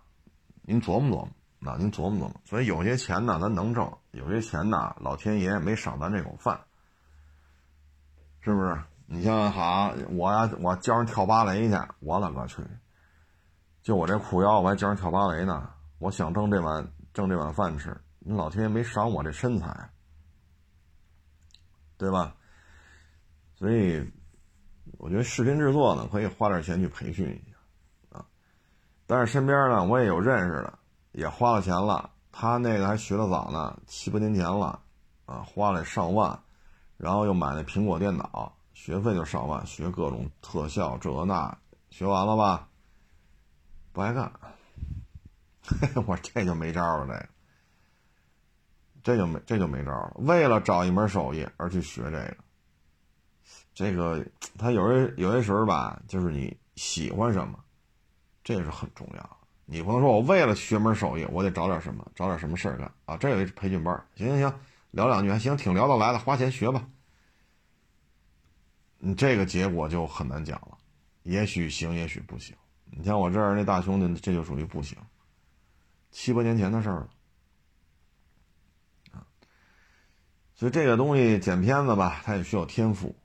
[0.64, 1.30] 您琢磨琢磨，
[1.60, 2.42] 那您琢磨琢磨。
[2.44, 6.60] 所以有些钱呢，咱能挣；有些钱呢，老天爷没赏咱这口饭，
[8.42, 8.82] 是不是？
[9.06, 12.62] 你像好，我呀，我教人跳芭蕾去，我勒个去！
[13.82, 15.70] 就我这裤腰，我还教人跳芭蕾呢。
[16.00, 19.90] 我想挣这碗挣这碗饭吃，你老天爷没赏我这身材，
[21.98, 22.36] 对吧？
[23.56, 24.12] 所以
[24.98, 28.26] 我觉得视频制作呢，可以花点钱去培训一下啊。
[29.06, 30.80] 但是身边呢，我也有认识的，
[31.12, 32.10] 也花了钱了。
[32.32, 34.82] 他那个还学的早呢，七八年前了
[35.26, 36.40] 啊，花了上万，
[36.98, 41.58] 然后又买那苹果电脑，学费就上万，学各种特效这那，
[41.90, 42.68] 学完了吧，
[43.92, 44.32] 不爱干。
[46.08, 47.30] 我这就没招了，这个，
[49.04, 50.14] 这就没这就没招了。
[50.18, 52.38] 为了找一门手艺而去学这个，
[53.74, 54.26] 这个
[54.58, 57.60] 他有些有些时候吧，就是你喜欢什么，
[58.44, 59.38] 这是很重要。
[59.72, 63.16] 你不能说我为了学门手艺，我得找点什么，找点什么事儿干啊？
[63.16, 64.54] 这有一培训班，行行行，
[64.92, 66.90] 聊两句还行，挺聊得来的，花钱学吧。
[68.98, 70.78] 你这个结果就很难讲了，
[71.24, 72.54] 也许行，也许不行。
[72.84, 74.98] 你像我这儿那大兄弟，这就属于不行。
[76.12, 77.10] 七八年前的事儿了，
[79.14, 79.24] 啊，
[80.54, 83.16] 所以这个东西剪片子吧，它也需要天赋，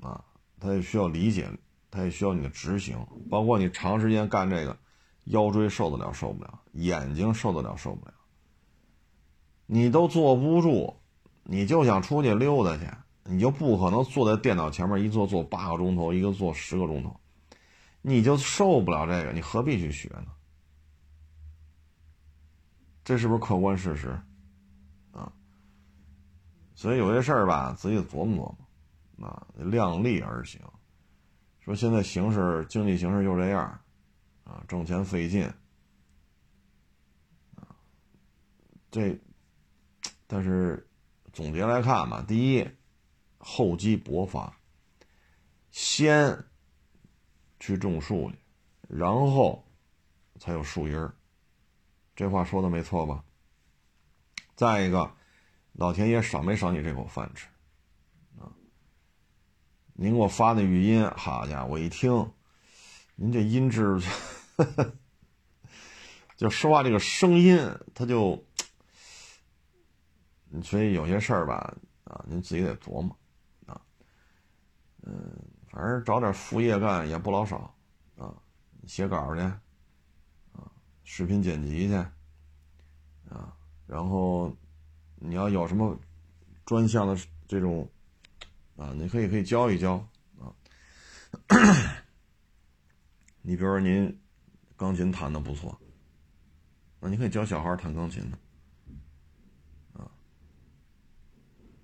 [0.00, 0.24] 啊，
[0.58, 1.50] 它也需要理解，
[1.90, 4.78] 它也需要你的执行，包括你长时间干这个，
[5.24, 8.14] 腰椎受得了受不了，眼睛受得了受不了，
[9.66, 10.96] 你都坐不住，
[11.44, 12.88] 你就想出去溜达去。
[13.24, 17.20] 你就不可能坐在电脑前面一坐坐八个钟头，一个坐十个钟头，
[18.00, 20.26] 你就受不了这个，你何必去学呢？
[23.04, 24.20] 这是不是客观事实？
[25.12, 25.32] 啊，
[26.74, 28.56] 所以有些事儿吧，自己琢磨
[29.16, 30.60] 琢磨，啊，量力而行。
[31.60, 33.80] 说现在形势经济形势就这样，
[34.52, 35.44] 啊，挣钱费劲，
[37.54, 37.74] 啊，
[38.90, 39.18] 这，
[40.26, 40.86] 但是
[41.32, 42.68] 总结来看吧，第一。
[43.44, 44.56] 厚积薄发，
[45.72, 46.44] 先
[47.58, 48.38] 去种树去，
[48.86, 49.66] 然后
[50.38, 51.12] 才有树荫儿。
[52.14, 53.24] 这话说的没错吧？
[54.54, 55.12] 再一个，
[55.72, 57.48] 老天爷赏没赏你这口饭吃？
[58.38, 58.46] 啊，
[59.94, 62.32] 您给我发那语音，好家伙，我一听，
[63.16, 64.00] 您这音质，
[64.56, 64.92] 呵
[66.36, 67.58] 就说话这个声音，
[67.94, 68.44] 他就，
[70.62, 71.74] 所以有些事儿吧，
[72.04, 73.16] 啊，您自己得琢磨。
[73.66, 73.80] 啊
[75.04, 75.32] 嗯，
[75.70, 77.74] 反正找点副业干也不老少，
[78.16, 78.34] 啊，
[78.86, 80.70] 写稿去，啊，
[81.04, 81.94] 视频剪辑去，
[83.28, 84.54] 啊，然后
[85.16, 85.98] 你要有什么
[86.64, 87.88] 专项的这种，
[88.76, 89.94] 啊，你可以可以教一教，
[90.40, 90.50] 啊，
[93.42, 94.21] 你比如说您
[94.82, 95.80] 钢琴弹的不错，
[96.98, 98.38] 那你可以教小孩弹钢琴的，
[99.92, 100.10] 啊，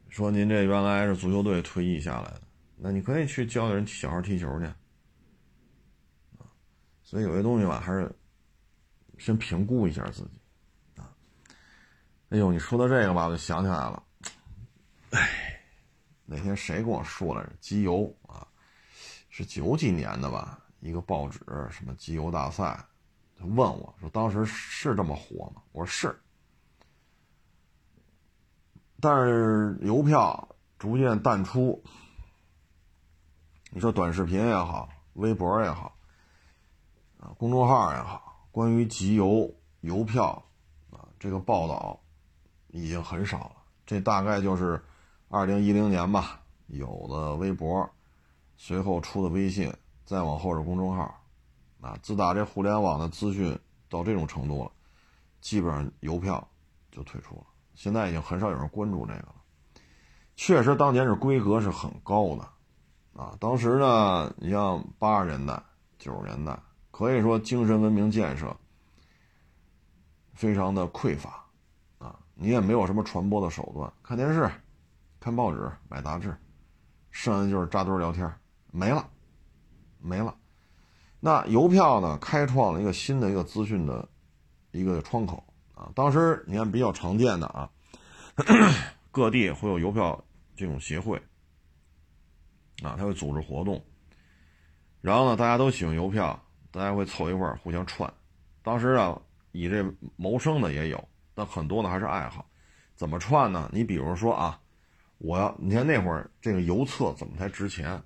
[0.09, 2.42] 说您这原来是足球队退役下来的。
[2.76, 4.64] 那你可以去教人小孩踢球去，
[6.38, 6.51] 啊，
[7.05, 8.12] 所以有些东西吧，还是
[9.16, 10.40] 先评估一下自己，
[11.01, 11.14] 啊，
[12.30, 14.03] 哎呦，你说到这个吧，我就想起来了，
[15.11, 15.61] 哎，
[16.24, 17.53] 那天谁跟我说来着？
[17.61, 18.44] 机油啊，
[19.28, 20.64] 是九几年的吧？
[20.81, 22.85] 一个报纸什么集邮大赛，
[23.39, 25.62] 他问我说，当时是这么火吗？
[25.72, 26.20] 我说是，
[29.01, 30.49] 但是邮票
[30.79, 31.83] 逐渐淡出。
[33.70, 35.95] 你说短视频也好，微博也好，
[37.20, 40.43] 啊，公众号也好，关于集邮邮票
[40.91, 42.01] 啊这个报道
[42.68, 43.57] 已经很少了。
[43.85, 44.83] 这大概就是
[45.29, 47.89] 二零一零年吧，有的微博，
[48.57, 49.72] 随后出的微信，
[50.09, 51.14] 再往后是公众号，
[51.82, 53.54] 啊，自打这互联网的资讯
[53.90, 54.72] 到这种程度了，
[55.42, 56.48] 基本上邮票
[56.90, 57.42] 就退出了。
[57.74, 59.34] 现在已经很少有人关注这个了。
[60.34, 62.48] 确实，当年是规格是很高的。
[63.22, 65.62] 啊，当时呢，你像八十年代、
[65.98, 66.59] 九十年代，
[66.90, 68.56] 可以说精神文明建设
[70.32, 71.44] 非常的匮乏，
[71.98, 74.50] 啊，你也没有什么传播的手段，看电视、
[75.20, 76.34] 看报纸、买杂志，
[77.11, 78.32] 剩下就是扎堆聊天，
[78.72, 79.06] 没了，
[80.01, 80.34] 没了。
[81.20, 84.09] 那邮票呢，开创了一个新的一个资讯的
[84.70, 85.42] 一个窗口
[85.74, 85.90] 啊。
[85.94, 87.70] 当时你看比较常见的啊，
[89.11, 90.24] 各地会有邮票
[90.57, 91.20] 这种协会。
[92.80, 93.84] 啊，他会组织活动，
[95.01, 96.40] 然后呢，大家都喜欢邮票，
[96.70, 98.09] 大家会凑一块儿互相串。
[98.62, 99.20] 当时啊，
[99.51, 99.84] 以这
[100.14, 102.49] 谋生的也有，但很多呢还是爱好。
[102.94, 103.68] 怎么串呢？
[103.72, 104.61] 你比如说啊，
[105.18, 108.01] 我要你看那会儿这个邮册怎么才值钱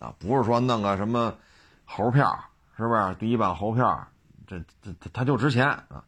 [0.00, 0.12] 啊？
[0.18, 1.32] 不是说弄个什么
[1.84, 2.28] 猴票，
[2.76, 3.14] 是不是？
[3.20, 4.08] 第一版猴票，
[4.48, 6.04] 这这它它就值钱啊？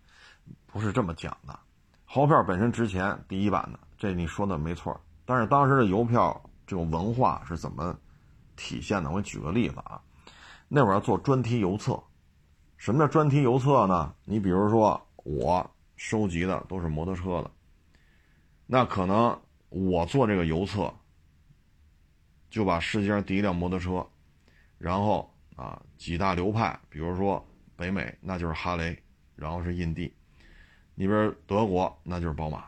[0.66, 1.56] 不是这么讲的。
[2.04, 5.00] 猴票本身值钱，第一版的，这你说的没错。
[5.24, 6.42] 但是当时的邮票。
[6.64, 7.94] 这种文化是怎么
[8.56, 9.10] 体现的？
[9.10, 10.00] 我举个例子啊，
[10.68, 12.00] 那会儿要做专题邮册，
[12.78, 14.14] 什么叫专题邮册呢？
[14.24, 17.50] 你比如说我收集的都是摩托车的，
[18.64, 19.38] 那可能
[19.68, 20.94] 我做这个邮册，
[22.52, 24.06] 就把世界上第一辆摩托车，
[24.78, 27.44] 然后啊几大流派，比如说
[27.74, 28.96] 北美那就是哈雷，
[29.34, 30.14] 然后是印地，
[30.94, 32.58] 那边德国那就是宝马，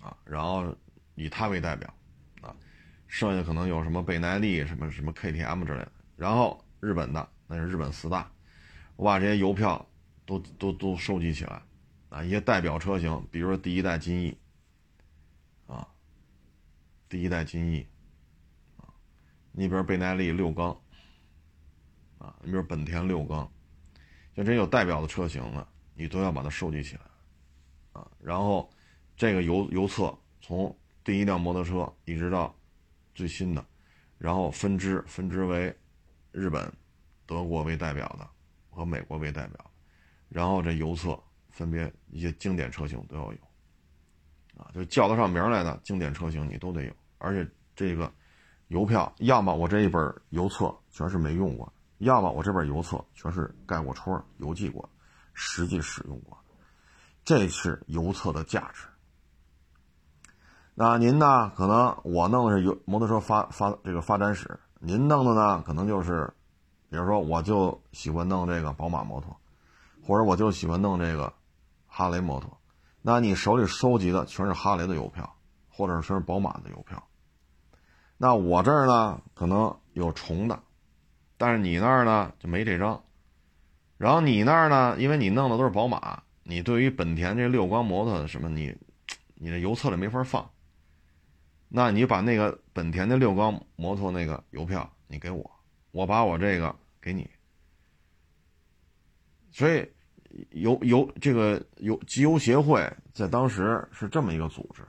[0.00, 0.74] 啊，然后。
[1.16, 1.94] 以他为代表，
[2.40, 2.52] 啊，
[3.06, 5.92] 剩下可能有什么倍耐力、什么什么 KTM 之类的。
[6.16, 8.28] 然后日本的那是日本四大，
[8.96, 9.88] 我把这些邮票
[10.26, 11.62] 都都都收集起来，
[12.08, 14.36] 啊，一些代表车型，比如说第一代金翼，
[17.14, 17.86] 第一代金翼，
[18.76, 18.90] 啊，
[19.52, 20.76] 你比如倍耐力六缸，
[22.18, 23.48] 啊，你比如本田六缸，
[24.34, 27.02] 像这有代表的车型的，你都要把它收集起来，
[27.92, 28.68] 啊，然后
[29.16, 32.52] 这个邮邮册从第一辆摩托车一直到
[33.14, 33.64] 最新的，
[34.18, 35.72] 然后分支分支为。
[36.32, 36.68] 日本、
[37.26, 38.28] 德国为代表的
[38.70, 39.70] 和美国为代表，
[40.28, 41.16] 然后这邮册
[41.50, 43.38] 分别一些经典车型都要有，
[44.56, 46.92] 啊，就叫得上名来的经典车型你都得有，
[47.24, 48.12] 而且这个
[48.68, 54.88] 邮票，要么我这一本邮册全是没用过，要么我这本邮册全是盖过戳邮寄过，
[55.32, 56.36] 实际使用过，
[57.24, 58.86] 这是邮册的价值。
[60.74, 61.50] 那您呢？
[61.56, 64.58] 可能我弄的是邮摩托车发发这个发展史。
[64.80, 66.30] 您弄的呢，可能就是，
[66.90, 69.34] 比如说，我就喜欢弄这个宝马摩托，
[70.04, 71.32] 或者我就喜欢弄这个
[71.86, 72.58] 哈雷摩托。
[73.00, 75.36] 那你手里收集的全是哈雷的邮票，
[75.70, 77.02] 或者全是宝马的邮票。
[78.16, 80.62] 那我这儿呢，可能有重的，
[81.36, 83.02] 但是你那儿呢就没这张。
[83.98, 88.76] 然后你那儿呢，因为你弄的都是宝马，你对于本田这六缸摩托什么，你
[89.34, 90.50] 你的邮册里没法放。
[91.68, 95.50] 那你把那个本田的六缸摩托那个邮票你给我，
[95.90, 97.28] 我把我这个给你。
[99.50, 99.88] 所以
[100.50, 104.82] 邮邮这个邮集邮协会在当时是这么一个组织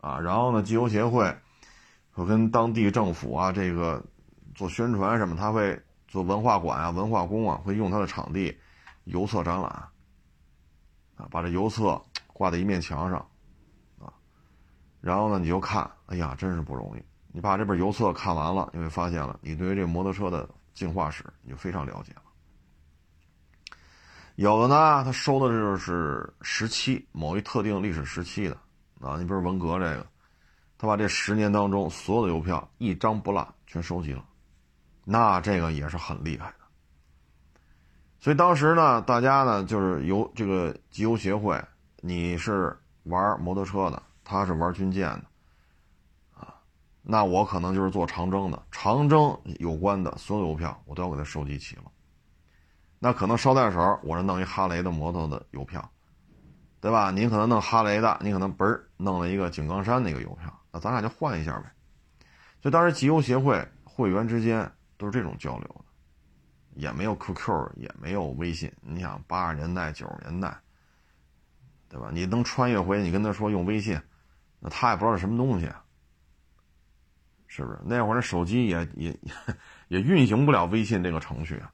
[0.00, 1.34] 啊，然后呢，集邮协会
[2.20, 4.04] 就跟当地政府啊这个
[4.54, 8.54] 做宣传什么，他会做文化馆啊、文化宫啊，会用他的场地
[9.04, 9.64] 邮册展览
[11.16, 13.26] 啊，把这邮册挂在一面墙上
[13.98, 14.12] 啊。
[15.00, 17.02] 然后呢，你就看，哎呀，真是不容易。
[17.32, 22.22] 你把这本邮册看完了，你会发现了，你对于这摩托车的进化史你就非常了解了。
[24.34, 28.54] 有的呢，他收的就是时期某一特定历史时期的
[29.00, 30.06] 啊，你比如文革这个，
[30.80, 34.24] 他把这十年当中所有的邮票一张不落全收集了，
[35.04, 36.54] 那这个也是很厉害的。
[38.18, 41.62] 所以当时呢，大家呢就是邮这个集邮协会，
[42.00, 44.02] 你是玩摩托车的。
[44.24, 45.24] 他是玩军舰的，
[46.34, 46.54] 啊，
[47.02, 51.82] 那我可能就是做长征的，长征有关的所有邮票我都要给他收集齐了。
[52.98, 55.90] 那可能捎带手，我是弄一哈雷的摩托的邮票，
[56.80, 57.10] 对吧？
[57.10, 61.70] 您可能弄哈雷的，你可能嘣儿弄了一个井冈山那个邮票，那咱俩就换一下呗。
[62.62, 65.84] 所以当时集邮协会会员之间都是这种交流的，
[66.74, 68.72] 也没有 QQ，也没有微信。
[68.80, 70.58] 你想八十年代、九十年代，
[71.88, 72.10] 对吧？
[72.12, 74.00] 你能穿越回，你跟他说用微信。
[74.58, 75.70] 那他也不知道是什么东西，
[77.46, 77.78] 是不是？
[77.84, 79.18] 那会儿那手机也也
[79.88, 81.72] 也运行不了微信这个程序啊，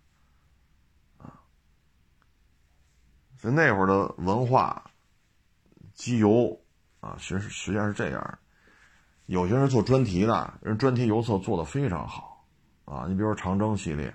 [1.18, 1.34] 啊，
[3.36, 4.88] 所以那会儿的文化
[5.96, 6.56] 机邮
[7.00, 8.38] 啊，实实际上是这样。
[9.26, 12.46] 有些人做专题的，人专题邮册做的非常好
[12.84, 13.06] 啊。
[13.08, 14.14] 你比如说长征系列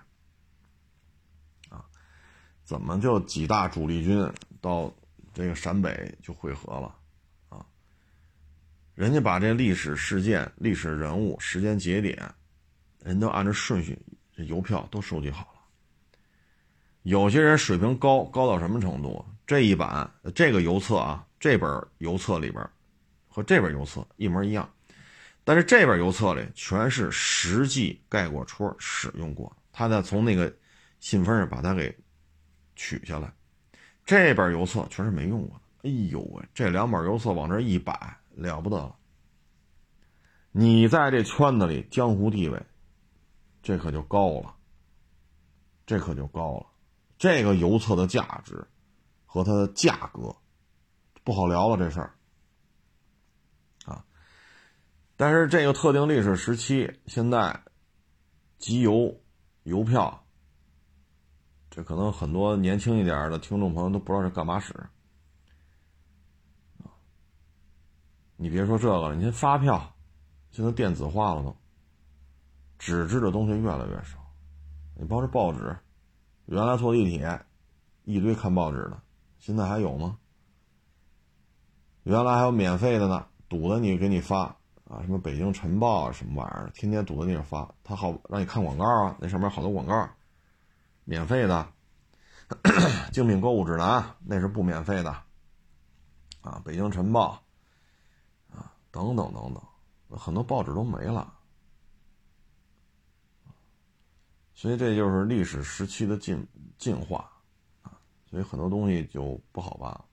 [1.68, 1.84] 啊，
[2.64, 4.26] 怎么就几大主力军
[4.62, 4.90] 到
[5.34, 6.96] 这个陕北就汇合了？
[7.50, 7.66] 啊
[8.94, 12.34] 人家把这历史事件、历史人物、时间节点，
[13.00, 13.98] 人都按照顺序，
[14.36, 15.60] 这邮票都收集好了。
[17.04, 19.26] 有些人水平高，高到什么程度？
[19.48, 22.66] 这一版这个邮册啊，这本邮册里边
[23.28, 24.72] 和这本邮册一模一样，
[25.44, 30.56] 但是这本邮册里全是实际盖过戳使用过，他再从那个
[31.00, 31.94] 信封上把它给
[32.76, 33.34] 取下来。
[34.06, 35.90] 这本邮册全是没用过的。
[35.90, 38.18] 哎呦喂，这两本邮册往这一摆。
[38.34, 38.96] 了不得了！
[40.54, 42.66] 你在这圈子里江湖地位，
[43.62, 44.56] 这可就高了。
[45.86, 46.66] 这可就高了。
[47.18, 48.66] 这个邮册的价值
[49.26, 50.34] 和它的价格
[51.24, 52.14] 不好聊了，这事儿
[53.86, 54.04] 啊。
[55.16, 57.62] 但是这个特定历史时期，现在
[58.58, 59.16] 集邮
[59.64, 60.26] 邮票，
[61.70, 64.74] 这可能很多年轻一点的听众朋友都不知道是干嘛使。
[68.36, 69.96] 你别说这个了，你看发票，
[70.50, 71.56] 现在电子化了都，
[72.80, 74.18] 纸质的东西越来越少。
[74.96, 75.78] 你包括报纸，
[76.48, 77.46] 原来坐地铁，
[78.04, 79.00] 一堆看报纸的，
[79.38, 80.18] 现在还有吗？
[82.04, 84.44] 原来还有免费的呢，堵着你给你发
[84.86, 90.10] 啊，什么《北京晨报》啊，什么玩意儿，天天堵着你发，他好让你看广告啊，那上面好多广告，
[91.04, 91.68] 免费的，
[93.14, 95.12] 精品购物指南那是不免费的，
[96.42, 97.28] 啊，《北京晨报》。
[97.36, 97.42] 啊
[98.92, 101.34] 等等等等，很多报纸都没了，
[104.54, 106.46] 所以这就是历史时期的进
[106.78, 107.32] 进化
[107.84, 107.98] 啊，
[108.30, 110.06] 所以很多东西就不好办了。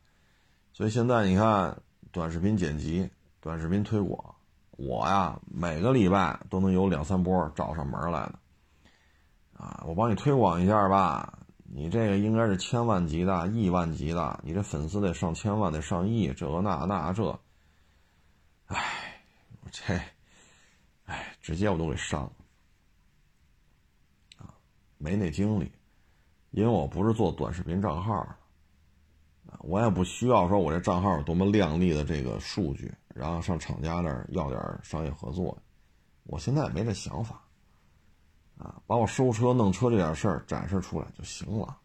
[0.79, 1.77] 所以现在你看，
[2.13, 3.11] 短视频剪辑、
[3.41, 4.37] 短视频推广，
[4.77, 8.39] 我呀每个礼拜都能有两三波找上门来的
[9.55, 11.37] 啊，我帮你推广一下吧。
[11.65, 17.41] 你这个应该是千万级的、亿万级的，你这粉丝得上千万、得上亿，这那那这，
[18.67, 19.21] 哎，
[19.63, 20.01] 我这，
[21.07, 22.31] 哎，直接我都给删了。
[24.37, 24.55] 啊
[24.97, 25.73] 没那精力，
[26.53, 28.37] 因为我不是做短视频账号的
[29.61, 35.57] 我也不需要说我这账号有多么靓丽的这个数据，然后上厂家那儿要点商业合作，
[36.25, 37.43] 我现在也没这想法，
[38.59, 41.77] 啊，把我收车弄车这点事儿展示出来就行了，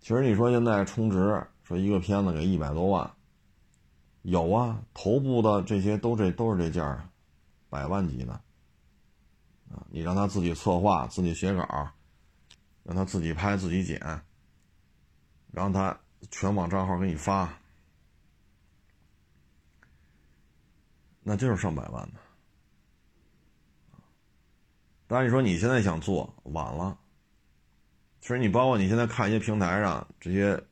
[0.00, 3.10] 其实你说现在充值，说一个片子给一百多万，
[4.22, 7.08] 有啊，头部的这些都这都是这价
[7.68, 8.32] 百万级的。
[9.72, 11.64] 啊，你让他自己策划、自己写稿，
[12.82, 14.00] 让他自己拍、自己剪，
[15.52, 15.98] 让他
[16.30, 17.52] 全网账号给你发，
[21.22, 22.20] 那就是上百万的。
[25.06, 26.98] 当然，你说你现在想做晚了。
[28.20, 30.62] 其实你包括你现在看一些平台上这些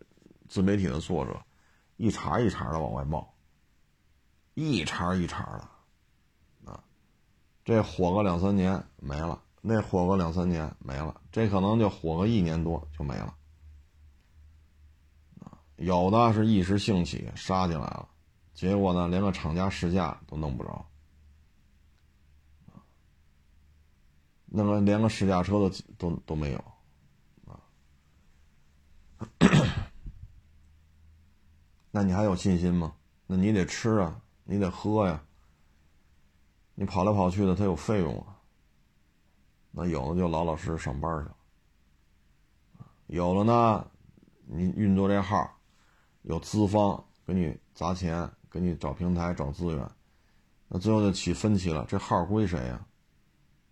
[0.48, 1.40] 自媒体的作者，
[1.96, 3.34] 一茬一茬的往外冒，
[4.54, 5.44] 一茬一茬
[6.64, 6.84] 的啊。
[7.64, 13.34] 这火个两三年没了，那火个两三年没了，这可能就火个一年多就没了。
[15.78, 18.08] 有的是一时兴起杀进来了，
[18.52, 20.86] 结果呢，连个厂家试驾都弄不着，
[24.44, 26.64] 那个连个试驾车都都都没有，
[27.46, 27.60] 啊，
[31.90, 32.94] 那你还有信心吗？
[33.26, 35.22] 那你得吃啊，你得喝呀。
[36.74, 38.38] 你跑来跑去的，他有费用啊。
[39.70, 41.36] 那有的就老老实实上班去了，
[43.08, 43.90] 有了呢，
[44.46, 45.57] 你运作这号，
[46.28, 49.90] 有资方给你砸钱，给你找平台找资源，
[50.68, 51.86] 那最后就起分歧了。
[51.88, 52.86] 这号归谁呀？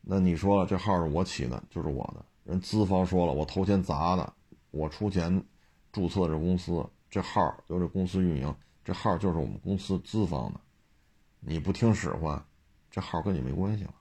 [0.01, 2.25] 那你说了，这号是我起的，就是我的。
[2.45, 4.33] 人资方说了，我投钱砸的，
[4.71, 5.45] 我出钱
[5.93, 10.61] 注册这公司，这号由这公司运营，这号就是我们公司资方的，
[11.41, 12.43] 你不听使唤。
[12.91, 13.95] 这号跟你没关系了，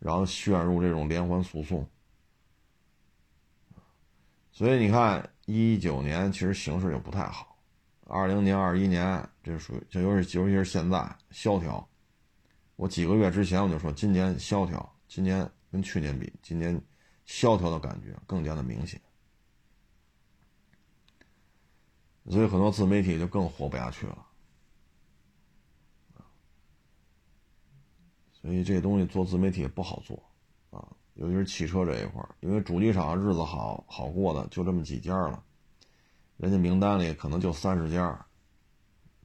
[0.00, 1.86] 然后陷入这种连环诉讼，
[4.50, 7.56] 所以你看，一九年其实形势就不太好，
[8.04, 11.88] 二零年、二一年这属于，就尤其尤其是现在萧条。
[12.76, 16.78] 我几个月之前我就说，今年萧条，今年跟去年比，今年
[17.24, 19.00] 萧条的感觉更加的明显，
[22.28, 24.26] 所以很多自媒体就更活不下去了。
[28.32, 30.22] 所以这东西做自媒体也不好做，
[30.70, 30.86] 啊，
[31.18, 35.42] 尤其是汽车这一块因为主机厂日子好好过的就这么几家了，
[36.36, 38.26] 人家名单里可能就三十家，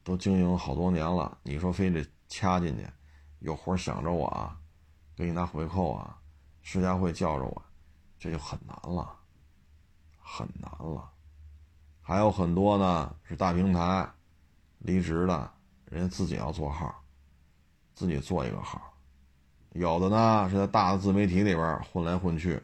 [0.02, 2.84] 都经营好多年了，你说非得掐进去，
[3.38, 4.58] 有活想着我啊，
[5.14, 6.18] 给你拿回扣啊，
[6.62, 7.62] 世家会叫着我，
[8.18, 9.16] 这就很难了，
[10.18, 11.08] 很难了。
[12.00, 14.06] 还有很多呢是大平台
[14.78, 15.52] 离职的，
[15.84, 16.92] 人家自己要做号，
[17.94, 18.93] 自己做一个号。
[19.74, 22.62] 有的呢是在大的自媒体里边混来混去，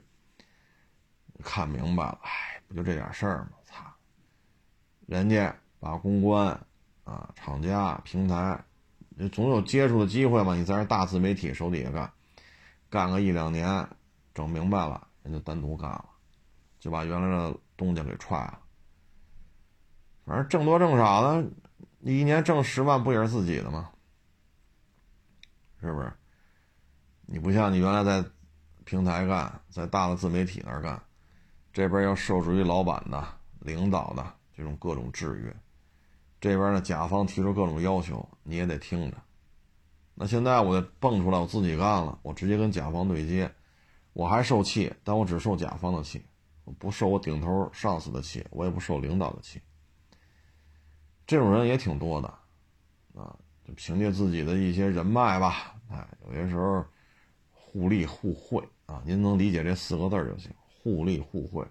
[1.42, 3.50] 看明白了，哎，不就这点事儿吗？
[3.64, 3.84] 操，
[5.06, 6.48] 人家把公关
[7.02, 8.64] 啊、厂家、平台，
[9.08, 10.54] 你总有接触的机会嘛。
[10.54, 12.12] 你在这大自媒体手底下干，
[12.88, 13.88] 干个一两年，
[14.32, 16.04] 整明白了，人就单独干了，
[16.78, 18.60] 就把原来的东家给踹了。
[20.24, 21.44] 反正挣多挣少的，
[21.98, 23.90] 你一年挣十万不也是自己的吗？
[25.80, 26.12] 是不是？
[27.32, 28.28] 你不像你原来在
[28.84, 31.00] 平台干，在大的自媒体那儿干，
[31.72, 33.24] 这边要受制于老板的、
[33.60, 35.56] 领导的这种各种制约，
[36.40, 39.16] 这边呢甲方提出各种要求，你也得听着。
[40.16, 43.48] 那现在我蹦出来，我自己干了，我直接跟甲方对接，
[44.12, 46.20] 我还受气，但我只受甲方的气，
[46.80, 49.62] 不受我顶头上司的气，我也不受领导的气。
[51.28, 52.26] 这种人也挺多的，
[53.14, 56.84] 啊，就凭借自己的一些人脉吧，哎，有些时候。
[57.72, 60.52] 互利互惠啊，您能理解这四个字就行。
[60.82, 61.64] 互利互惠，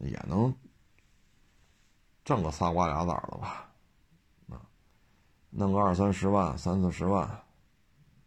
[0.00, 0.54] 也能
[2.22, 3.72] 挣个仨瓜俩枣的吧？
[4.50, 4.60] 啊，
[5.48, 7.26] 弄个二三十万、三四十万，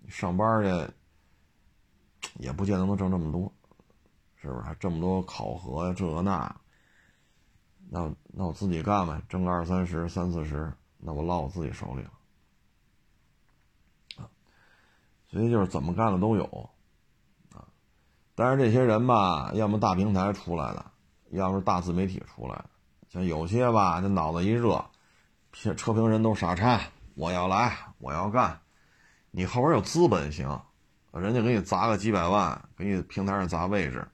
[0.07, 0.93] 上班去
[2.39, 3.53] 也不见得能挣这么多，
[4.35, 4.61] 是不是？
[4.61, 6.61] 还这么多考核呀，这那，
[7.87, 12.13] 那那我自己干呗，挣个二三十、三四十，那我落我自己手里了。
[15.37, 16.43] 所以就是怎么干的都有，
[17.53, 17.61] 啊
[18.33, 20.83] 但是这些人吧，要么大平台出来的，
[21.29, 22.65] 要么是大自媒体出来的。
[23.07, 24.83] 像有些吧，这脑子一热，
[25.53, 26.81] 车车评人都傻叉，
[27.13, 28.59] 我要来，我要干。
[29.29, 30.59] 你后边有资本行，
[31.11, 34.07] 人家给你砸个几百万，给你平台上砸位置，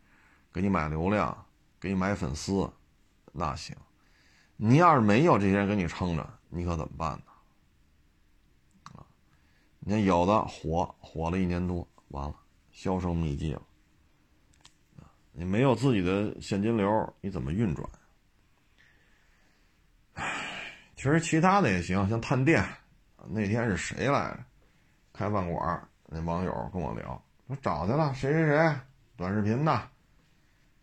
[0.51, 1.45] 给你买流量，
[1.79, 2.69] 给你买粉丝，
[3.31, 3.73] 那行。
[4.57, 7.23] 你要是没有这些人给你撑着，你可怎么办呢？
[9.85, 12.35] 你看有的火火了一年多，完了
[12.71, 13.61] 销声匿迹了。
[15.33, 17.89] 你没有自己的现金流，你怎么运转？
[20.13, 20.23] 唉，
[20.95, 22.63] 其实其他的也行，像探店。
[23.27, 24.39] 那天是谁来着？
[25.11, 28.75] 开饭馆那网友跟我聊，说找去了，谁谁谁，
[29.17, 29.89] 短视频的，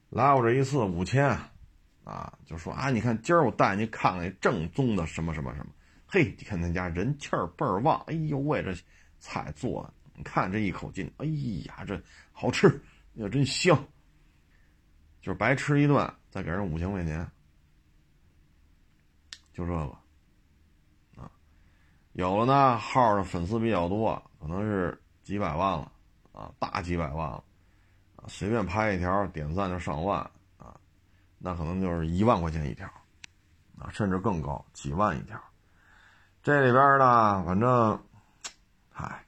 [0.08, 1.26] 来我这一次五千，
[2.04, 5.72] 啊，就说啊，你看今儿我带你看看正宗的什么什么什么，
[6.12, 8.74] 嘿，你看那家人气儿倍儿旺，哎呦喂，这
[9.20, 11.26] 菜做的，你看这一口劲，哎
[11.66, 12.02] 呀，这
[12.32, 12.66] 好吃，
[13.14, 13.78] 呀真香。
[15.20, 17.30] 就是白吃一顿，再给人五千块钱，
[19.52, 21.30] 就这个，啊，
[22.14, 25.92] 有了呢，号的粉丝比较多，可能是几百万了，
[26.32, 27.44] 啊，大几百万了，
[28.16, 30.18] 啊，随便拍一条点赞就上万，
[30.56, 30.74] 啊，
[31.38, 32.84] 那可能就是一万块钱一条，
[33.78, 35.40] 啊，甚至更高，几万一条。
[36.42, 38.00] 这里边呢，反正，
[38.90, 39.26] 嗨，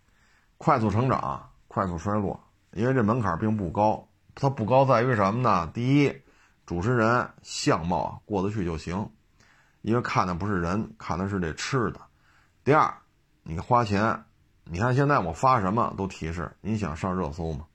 [0.57, 2.43] 快速成长，快速衰落，
[2.73, 4.09] 因为这门槛并不高。
[4.35, 5.71] 它不高在于什么呢？
[5.75, 6.23] 第一，
[6.65, 9.11] 主持人相貌过得去就行，
[9.83, 12.01] 因为看的不是人，看的是这吃的。
[12.65, 12.95] 第二，
[13.43, 14.25] 你花钱，
[14.65, 17.67] 你看现在我发什么都提示，你想上热搜吗？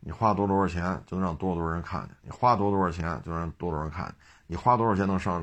[0.00, 2.16] 你花多多少钱就能让多多少人看见？
[2.22, 4.14] 你花多多少钱就让多少人看见？
[4.48, 5.40] 你花多少钱能上？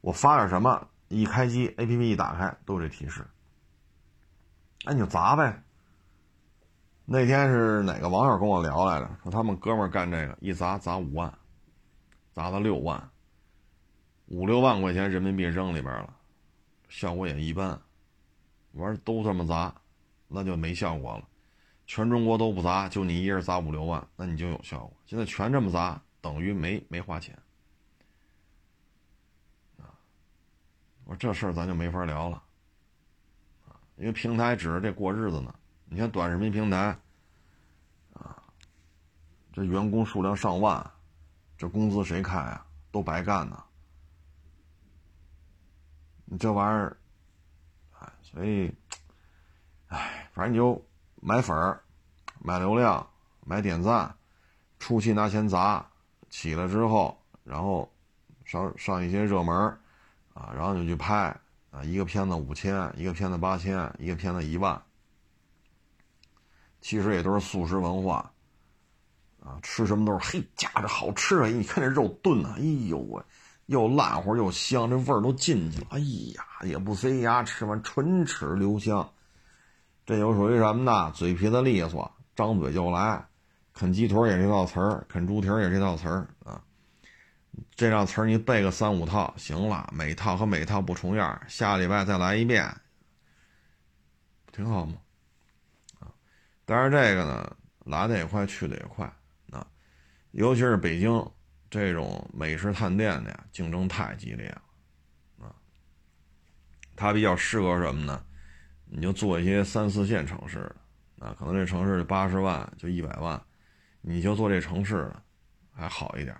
[0.00, 3.26] 我发点什么，一开机 APP 一打开都有这提示，
[4.84, 5.62] 哎，你就砸呗。
[7.04, 9.08] 那天是哪个网友跟我聊来着？
[9.22, 11.32] 说他们哥们干这个，一砸砸五万，
[12.32, 13.10] 砸了六万，
[14.26, 16.12] 五六万块钱人民币扔里边了，
[16.88, 17.80] 效果也一般。
[18.72, 19.72] 玩都这么砸，
[20.26, 21.28] 那就没效果了。
[21.86, 24.92] 全中国都不砸，就你一人砸五六万，那你就有效果。
[25.06, 27.38] 现在全这么砸，等于没没花钱
[31.06, 32.42] 我说这事儿咱就没法聊了，
[33.96, 35.54] 因为平台指着这过日子呢。
[35.84, 36.98] 你看短视频平台，
[38.12, 38.42] 啊，
[39.52, 40.84] 这员工数量上万，
[41.56, 42.66] 这工资谁开啊？
[42.90, 43.62] 都白干呢。
[46.24, 46.96] 你这玩意儿，
[48.00, 48.74] 哎，所以，
[49.86, 50.84] 哎，反正你就
[51.22, 51.80] 买粉儿、
[52.40, 53.08] 买流量、
[53.44, 54.12] 买点赞，
[54.80, 55.88] 初期拿钱砸，
[56.30, 57.88] 起来之后，然后
[58.44, 59.78] 上上一些热门
[60.36, 61.34] 啊，然后就去拍
[61.70, 64.80] 啊，一个片子五千，一个片子八千，一个片子一万。
[66.82, 68.30] 其实也都是素食文化，
[69.42, 71.46] 啊，吃什么都是嘿，夹着好吃啊！
[71.46, 73.22] 你看这肉炖的，哎呦喂，
[73.64, 75.86] 又烂乎又香，这味儿都进去了。
[75.92, 75.98] 哎
[76.36, 79.08] 呀，也不塞牙，吃完唇齿留香。
[80.04, 81.10] 这就属于什么呢？
[81.12, 83.26] 嘴皮子利索，张嘴就来。
[83.72, 86.28] 啃鸡腿也这套词儿，啃猪蹄儿也这套词儿。
[87.74, 92.74] 这套词儿你背个三五套，行了，每套和每套不重样，下礼拜再来一遍，
[94.52, 94.96] 挺好吗？
[96.00, 96.12] 啊
[96.64, 99.06] 但是这个呢，来的也快，去的也快
[99.50, 99.66] 啊，
[100.32, 101.24] 尤其是北京
[101.70, 104.62] 这种美食探店的呀，竞争太激烈了
[105.46, 105.54] 啊。
[106.94, 108.24] 它比较适合什么呢？
[108.84, 110.58] 你就做一些三四线城市
[111.18, 113.40] 的啊，可能这城市八十万就一百万，
[114.00, 115.22] 你就做这城市的
[115.74, 116.36] 还好一点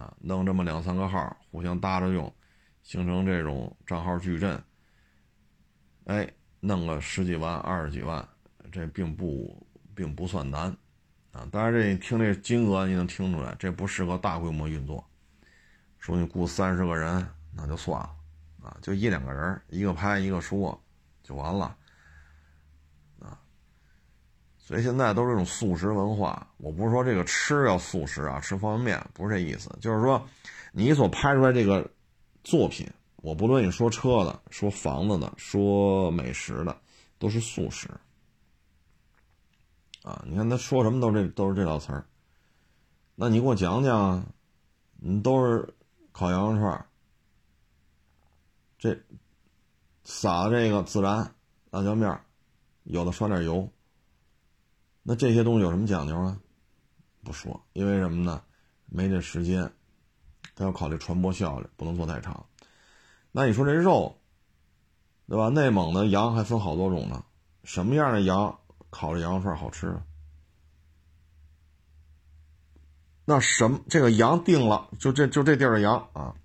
[0.00, 2.32] 啊，弄这么两三个号互相搭着用，
[2.82, 4.62] 形成这种账号矩阵，
[6.04, 6.26] 哎，
[6.60, 8.26] 弄个十几万、二十几万。
[8.72, 10.74] 这并不并不算难，
[11.32, 15.04] 啊，当然这听这金额你能听出来，这不适合大规模运作。
[15.98, 18.16] 说你雇三十个人那就算了，
[18.62, 20.80] 啊，就一两个人，一个拍一个说
[21.24, 21.76] 就完了，
[24.70, 26.46] 所以现在都是这种素食文化。
[26.58, 30.24] 我不是说这个吃要素食啊，吃方便面不是这意思，就是说
[30.70, 31.90] 你所拍出来这个
[32.44, 36.76] 作品，我不论你说车的、说房子的、说美食的，
[37.18, 37.90] 都是素食。
[40.04, 42.06] 啊，你看他说什么都这都是这道词儿，
[43.16, 44.24] 那你给我讲讲，
[45.00, 45.74] 你都是
[46.12, 46.86] 烤羊肉串儿
[48.78, 48.96] 这
[50.04, 51.34] 撒这个孜然
[51.70, 52.24] 辣椒面儿
[52.84, 53.68] 有的刷点油，
[55.10, 56.38] 那这些东西有什么讲究啊？
[57.24, 58.40] 不说，因为什么呢？
[58.86, 59.68] 没这时间，
[60.54, 62.46] 他要考虑传播效率，不能做太长。
[63.32, 64.16] 那你说这肉，
[65.26, 65.48] 对吧？
[65.48, 67.24] 内蒙的羊还分好多种呢，
[67.64, 68.56] 什么样的羊？
[68.90, 70.00] 烤着羊肉串好吃，
[73.24, 76.36] 那什么，这个羊定了，就这就这地儿的羊啊，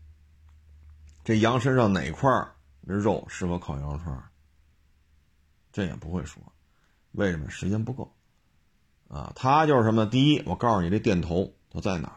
[1.24, 4.24] 这羊身上哪块儿肉适合烤羊肉串？
[5.72, 6.42] 这也不会说，
[7.12, 7.48] 为什么？
[7.48, 8.12] 时间不够
[9.08, 9.32] 啊。
[9.36, 10.06] 他就是什么？
[10.06, 12.10] 第一，我告诉你这店头它在哪；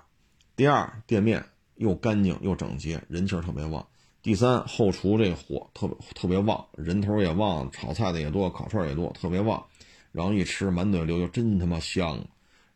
[0.57, 1.45] 第二，店面
[1.77, 3.83] 又干净又整洁，人气特别旺；
[4.23, 9.65] 第三，后厨这火特别特别旺，人头也旺，炒菜的也多，烤串也多，特别旺。
[10.13, 12.25] 然后一吃满嘴流油，真他妈香。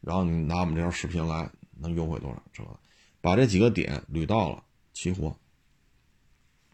[0.00, 1.50] 然后你拿我们这条视频来。
[1.82, 2.40] 能优惠多少？
[2.52, 2.62] 这
[3.20, 5.36] 把这几个点捋到了，齐活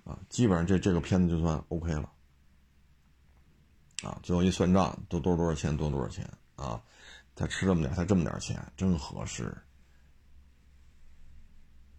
[0.04, 0.18] 啊！
[0.28, 2.10] 基本上这这个片子就算 OK 了
[4.02, 4.20] 啊！
[4.22, 5.74] 最后一算账，都多多少钱？
[5.74, 6.82] 多多少钱啊？
[7.38, 9.56] 才吃这么点，才这么点钱，真合适。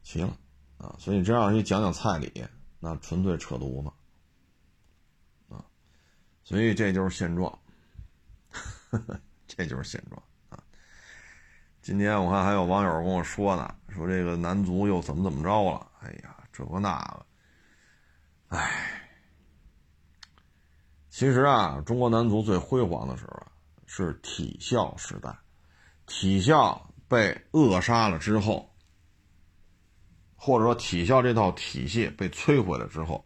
[0.04, 0.28] 行
[0.78, 0.94] 啊！
[1.00, 2.46] 所以你真让人讲讲菜理，
[2.78, 3.90] 那纯粹扯犊子
[5.48, 5.64] 啊！
[6.44, 7.58] 所以这就是现状，
[9.48, 10.62] 这就是现状啊。
[11.82, 15.90] 今天我看还有网友跟我说呢，说这个男足又怎么怎么着了？
[16.02, 19.10] 哎呀，这个那个，哎，
[21.10, 23.52] 其实啊，中国男足最辉煌的时候啊，
[23.92, 25.36] 是体校时代，
[26.06, 28.72] 体校被扼杀了之后，
[30.36, 33.26] 或者说体校这套体系被摧毁了之后，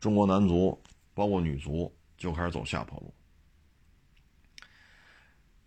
[0.00, 0.76] 中国男足
[1.14, 3.14] 包括女足就开始走下坡路。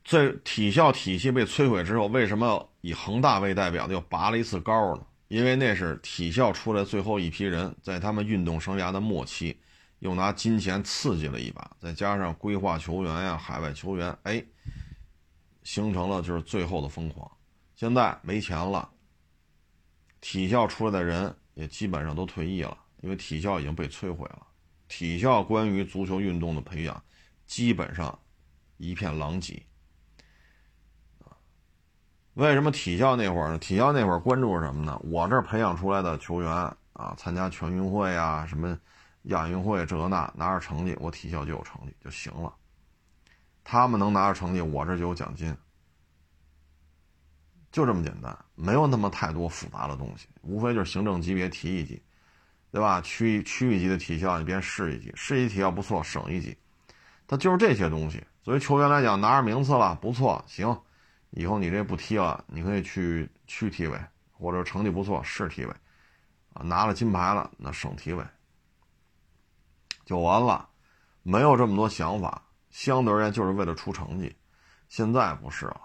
[0.03, 5.05] 在体校体系被摧毁之后，为什么以恒大为代表的又拔了一次高呢？
[5.29, 9.57] 因为那是体校出来最后一批人，在他们运动生涯的末期，
[10.03, 14.43] 又拿金钱刺激了一把，再加上规划球员呀、海外球员，哎，
[15.63, 17.31] 形成了就是最后的疯狂。
[17.73, 18.89] 现在没钱了，
[20.19, 24.45] 体校出来的人也基本上都退役了，因为体校已经被摧毁了。
[24.89, 27.01] 体校关于足球运动的培养，
[27.47, 28.19] 基本上
[28.75, 29.63] 一片狼藉。
[32.33, 33.57] 为什么体校那会儿呢？
[33.57, 34.99] 体校那会儿关注什么呢？
[35.05, 36.51] 我这培养出来的球员
[36.91, 38.77] 啊，参加全运会啊，什么
[39.23, 42.53] 亚运会这那，拿着成绩，我体校就有成绩就行了。
[43.63, 45.55] 他们能拿着成绩，我这就有奖金，
[47.71, 52.01] 就这么简单，没有那么太多复杂的东西，无非就是行政级别提一级，
[52.71, 52.99] 对吧？
[53.01, 56.57] 区区域级的体校你别市一级，市一级体校不错，省一级，
[57.25, 58.21] 它就是这些东西。
[58.43, 60.77] 作为球员来讲，拿着名次了，不错，行。
[61.29, 63.97] 以后你这不踢了，你可以去区体委，
[64.33, 65.73] 或者成绩不错市体委，
[66.53, 68.23] 啊，拿了金牌了，那省体委
[70.13, 70.69] 就完了，
[71.23, 72.39] 没有这么多想法，
[72.69, 74.35] 相对而言就是为了出成绩。
[74.87, 75.81] 现在不是了，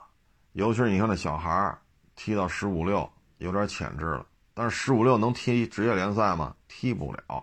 [0.53, 1.75] 尤其是你看那小孩
[2.15, 6.55] 踢到十五六，有点潜质了，但是十五六能踢职业联赛吗？
[6.69, 7.43] 踢不了。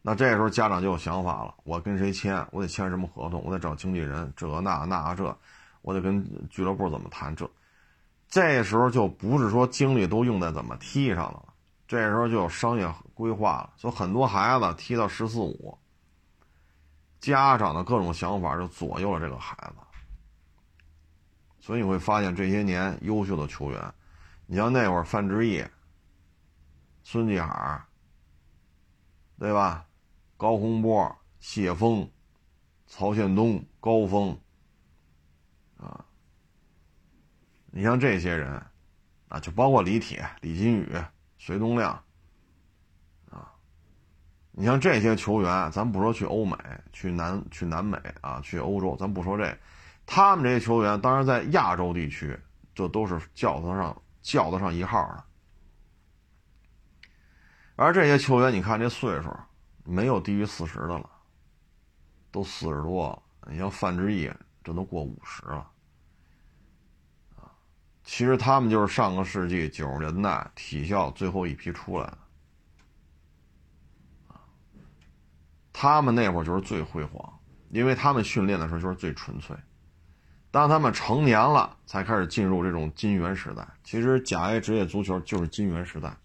[0.00, 2.42] 那这时候家长就有想法了，我跟谁签？
[2.50, 3.44] 我得签什么合同？
[3.44, 5.36] 我得找经纪人，这那那这。
[5.82, 7.48] 我得跟俱乐部怎么谈这，
[8.28, 11.44] 这时候就不是说精力都用在怎么踢上了，
[11.88, 13.72] 这时候就有商业规划了。
[13.76, 15.76] 所以很多孩子踢到十四五，
[17.18, 19.74] 家长的各种想法就左右了这个孩子。
[21.58, 23.94] 所以你会发现这些年优秀的球员，
[24.46, 25.64] 你像那会儿范志毅、
[27.02, 27.82] 孙继海，
[29.38, 29.84] 对吧？
[30.36, 32.08] 高洪波、谢峰、
[32.86, 34.38] 曹宪东、高峰。
[35.78, 36.04] 啊，
[37.66, 38.62] 你像这些人，
[39.28, 40.88] 啊，就包括李铁、李金羽、
[41.38, 41.92] 隋东亮，
[43.30, 43.50] 啊，
[44.50, 46.56] 你像这些球员，咱不说去欧美、
[46.92, 49.56] 去南、去南美啊，去欧洲，咱不说这，
[50.04, 52.38] 他们这些球员，当然在亚洲地区，
[52.74, 55.24] 这都是叫得上叫得上一号的。
[57.76, 59.34] 而这些球员，你看这岁数，
[59.84, 61.08] 没有低于四十的了，
[62.30, 63.22] 都四十多了。
[63.50, 64.30] 你像范志毅。
[64.64, 65.66] 这都过五十了，
[68.08, 72.18] 其实他们就是上个世纪九十年代体校最后一批出来的，
[74.28, 74.40] 啊，
[75.74, 77.38] 他们那会儿就是最辉煌，
[77.68, 79.54] 因为他们训练的时候就是最纯粹。
[80.50, 83.68] 当他们成年了，才开始进入这种金元时代。
[83.84, 86.16] 其实甲 A 职业足球就是金元时代，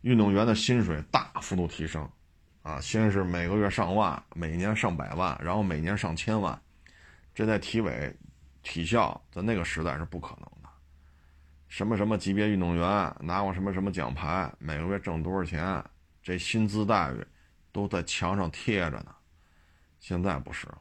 [0.00, 2.10] 运动员的薪水大幅度提升，
[2.62, 6.58] 啊，先是每个月上万，每年上百万，然后每年上千万。
[7.34, 8.16] 这在体委、
[8.62, 10.50] 体校在那个时代是不可能。
[11.68, 15.84] 什么什么级别运动员拿过什么什么奖牌，每个月挣多少钱，
[16.22, 17.24] 这薪资待遇
[17.70, 19.14] 都在墙上贴着呢。
[20.00, 20.78] 现在不是了，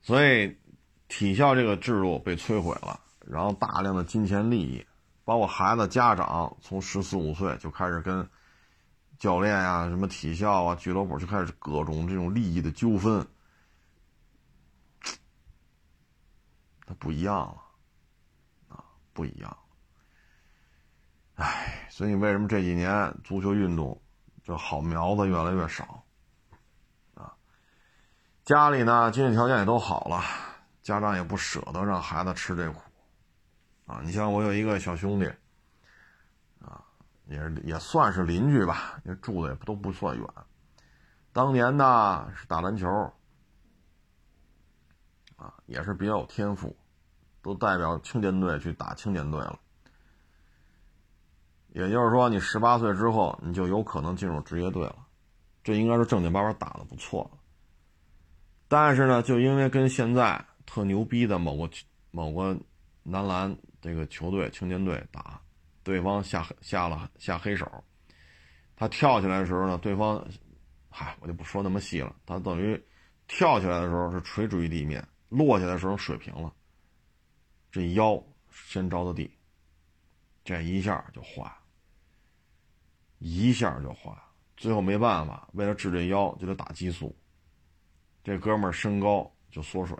[0.00, 0.56] 所以
[1.08, 4.86] 体校这个制度被摧毁了，然后大量的金钱利益，
[5.24, 8.26] 包括孩子家长从十四五岁就开始跟
[9.18, 13.26] 教练呀、什么体校啊、俱乐部就开始各种这种利益的纠纷。
[16.86, 17.62] 它不一样了，
[19.16, 19.56] 不一样。
[21.36, 23.98] 唉，所以为什么这几年足球运动
[24.44, 26.04] 这好苗子越来越少
[27.14, 27.34] 啊？
[28.44, 30.22] 家里呢经济条件也都好了，
[30.82, 32.78] 家长也不舍得让孩子吃这苦
[33.86, 34.00] 啊。
[34.04, 35.26] 你像我有一个小兄弟
[36.60, 36.84] 啊，
[37.24, 40.26] 也也算是邻居吧，也住的也都不算远。
[41.32, 42.88] 当年呢是打篮球
[45.36, 46.74] 啊，也是比较有天赋，
[47.46, 49.56] 都代表青年队去打青年队了。
[51.68, 54.96] 也就是说，你十八岁之后，你就有可能进入职业队了，
[55.62, 57.30] 这应该是正经八百打的不错。
[58.66, 61.70] 但是呢，就因为跟现在特牛逼的某个
[62.10, 62.58] 某个
[63.04, 65.40] 男篮这个球队青年队打，
[65.84, 67.70] 对方下下了下黑手，
[68.74, 70.26] 他跳起来的时候呢，对方，
[70.90, 72.82] 嗨，我就不说那么细了，他等于
[73.28, 76.52] 跳起来的时候是垂直于地面，落下的时候水平了，
[77.76, 79.30] 这腰先着的地，
[80.42, 81.52] 这一下就坏。
[83.18, 84.10] 一下就坏，
[84.56, 87.14] 最后没办法，为了治这腰就得打激素。
[88.24, 89.94] 这哥们儿身高就缩水，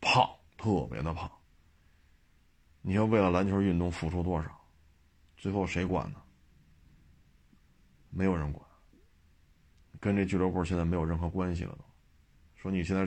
[0.00, 0.26] 胖，
[0.56, 1.30] 特别的胖。
[2.80, 4.58] 你说为了篮球运动付出多少？
[5.36, 6.22] 最后谁管呢？
[8.08, 8.66] 没有人管，
[10.00, 11.76] 跟这俱乐部现在没有任何关系了。
[11.76, 11.84] 都
[12.56, 13.06] 说你现在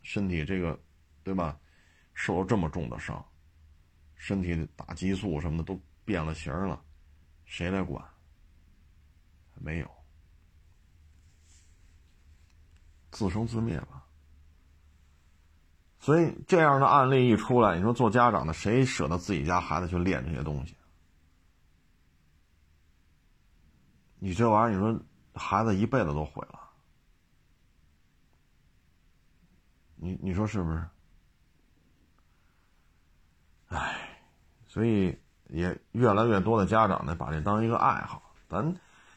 [0.00, 0.78] 身体这个，
[1.24, 1.58] 对吧？
[2.22, 3.24] 受了这么重的伤，
[4.14, 6.78] 身体打激素什么的都变了形了，
[7.46, 8.04] 谁来管？
[9.54, 9.90] 没有，
[13.10, 14.04] 自生自灭吧。
[15.98, 20.76] 所以这样的案例一出来，你说做家长的谁舍得自己家孩子去练这些东西？
[24.18, 25.02] 你这玩意儿，你说
[25.34, 26.60] 孩子一辈子都毁了，
[29.96, 30.86] 你你说是不是？
[33.68, 34.18] 唉，
[34.70, 35.18] 所以
[35.48, 38.72] 也越来越多的家长呢，把这当一个爱好，咱。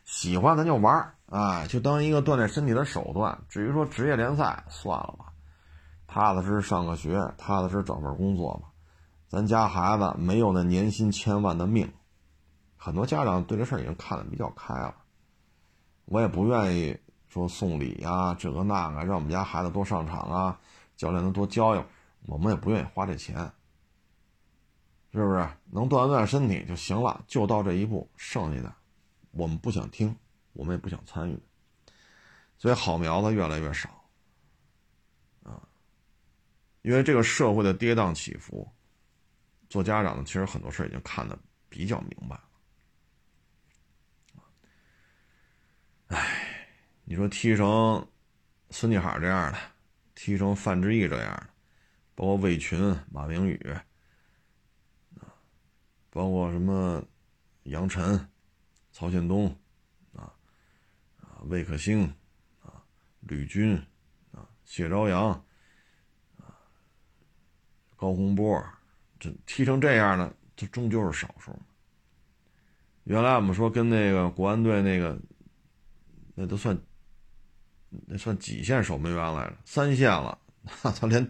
[0.05, 3.39] 喜欢咱就玩儿啊，就当一个锻炼身体的手段。
[3.47, 5.31] 至于说职业联赛，算了吧，
[6.07, 8.67] 踏踏实实上个学，踏踏实实找份工作吧。
[9.29, 11.89] 咱家孩子没有那年薪千万的命，
[12.75, 14.93] 很多家长对这事儿已经看得比较开了。
[16.03, 16.99] 我也不愿意
[17.29, 20.59] 说送礼呀，这个那个，让我们家孩子多上场啊，
[20.97, 21.85] 教练能多教教，
[22.25, 23.49] 我们也不愿意花这钱，
[25.13, 25.47] 是不是？
[25.71, 28.75] 能锻炼锻炼身体就行了，就到这一步，剩下的。
[29.31, 30.15] 我们不想听，
[30.53, 31.39] 我们也不想参与，
[32.57, 33.89] 所以好苗子越来越少，
[35.43, 35.61] 啊，
[36.81, 38.67] 因为这个社会的跌宕起伏，
[39.69, 41.37] 做家长的其实很多事已经看得
[41.69, 42.43] 比较明白了，
[46.07, 46.67] 哎，
[47.03, 48.07] 你说踢成
[48.69, 49.57] 孙继海这样的，
[50.13, 51.49] 踢成范志毅这样的，
[52.13, 53.59] 包括魏群、马明宇，
[56.13, 57.03] 包括什么
[57.63, 58.29] 杨晨。
[58.95, 59.47] 曹宪东，
[60.15, 60.29] 啊，
[61.19, 62.03] 啊，魏可兴，
[62.61, 62.77] 啊，
[63.21, 63.75] 吕军，
[64.31, 65.31] 啊，谢朝阳，
[66.37, 66.53] 啊，
[67.95, 68.63] 高洪波，
[69.19, 71.59] 这踢成这样的，这终究是少数。
[73.05, 75.19] 原来我们说跟那个国安队那个，
[76.35, 76.79] 那都算，
[77.89, 79.57] 那算几线守门员来着？
[79.65, 80.37] 三线了，
[80.83, 81.27] 他连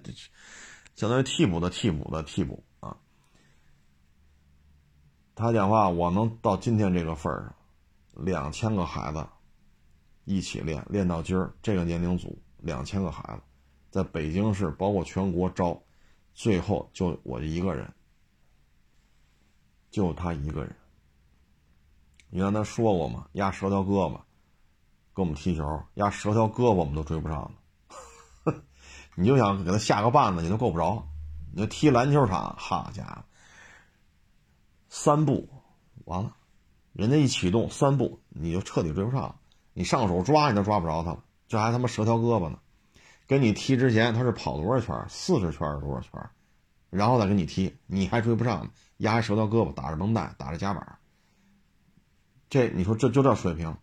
[0.95, 2.61] 相当于替补的替补的替补。
[5.35, 7.41] 他讲话，我能到今天这个份儿
[8.13, 9.25] 上，两千个孩子
[10.25, 13.41] 一起练，练到今儿这个年龄组两千个孩子，
[13.89, 15.81] 在北京市包括全国招，
[16.33, 17.91] 最后就我一个人，
[19.89, 20.75] 就他一个人。
[22.29, 23.27] 你让他说过吗？
[23.33, 24.19] 压十条胳膊，
[25.13, 27.51] 跟我们踢球，压十条胳膊我们都追不上
[29.15, 31.07] 你就想给他下个绊子，你都够不着。
[31.55, 33.23] 你踢篮球场，好家伙！
[34.95, 35.49] 三步，
[36.05, 36.35] 完了，
[36.91, 39.39] 人家一启动三步，你就彻底追不上。
[39.73, 42.59] 你上手抓你都抓不着他了，这还他妈折条胳膊呢。
[43.25, 45.03] 跟你踢之前他是跑多少圈？
[45.09, 46.29] 四十圈多少圈？
[46.91, 48.71] 然后再跟你踢，你还追不上呢。
[48.97, 50.99] 压折条胳膊，打着绷带，打着夹板。
[52.47, 53.75] 这你说这就这水平？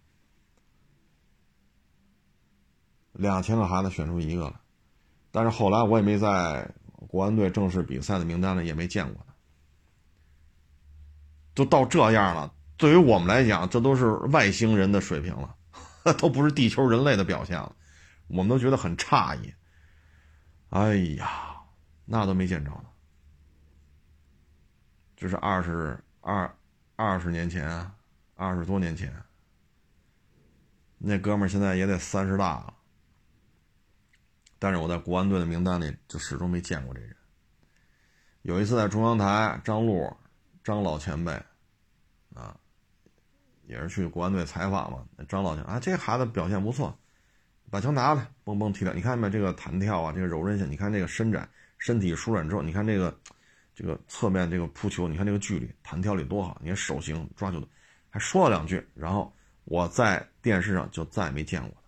[3.10, 4.60] 两千个孩子选出一个了，
[5.32, 6.70] 但是后来我也没在
[7.08, 9.26] 国安队正式比赛的名单里也没见过。
[11.54, 15.56] 都到这样了，对于我们来讲，这都是外星人的水平了，
[16.18, 17.74] 都不是地球人类的表现了，
[18.28, 19.52] 我们都觉得很诧异。
[20.70, 21.56] 哎呀，
[22.04, 22.84] 那都没见着呢，
[25.16, 26.56] 这是二十二
[26.96, 27.90] 二十年前，
[28.36, 29.12] 二十多年前，
[30.98, 32.74] 那哥们现在也得三十大了，
[34.60, 37.16] 但是我在国安队的名单里就始终没见过这人。
[38.42, 40.16] 有一次在中央台，张璐，
[40.70, 41.32] 张老前辈，
[42.32, 42.56] 啊，
[43.66, 45.04] 也是去国安队采访嘛。
[45.28, 46.96] 张老前啊，这孩子表现不错，
[47.70, 48.94] 把球拿来，蹦蹦踢跳。
[48.94, 49.28] 你看没？
[49.28, 53.18] 这个弹跳啊，这个柔韧性，你看这个伸展，身体舒展之后，你看这个，
[53.74, 56.56] 这个侧面这个扑球，你看这个距离，弹跳力多好。
[56.60, 57.66] 你看手型抓球的，
[58.10, 61.82] 还说了两句，然后我在电视上就再也没见过，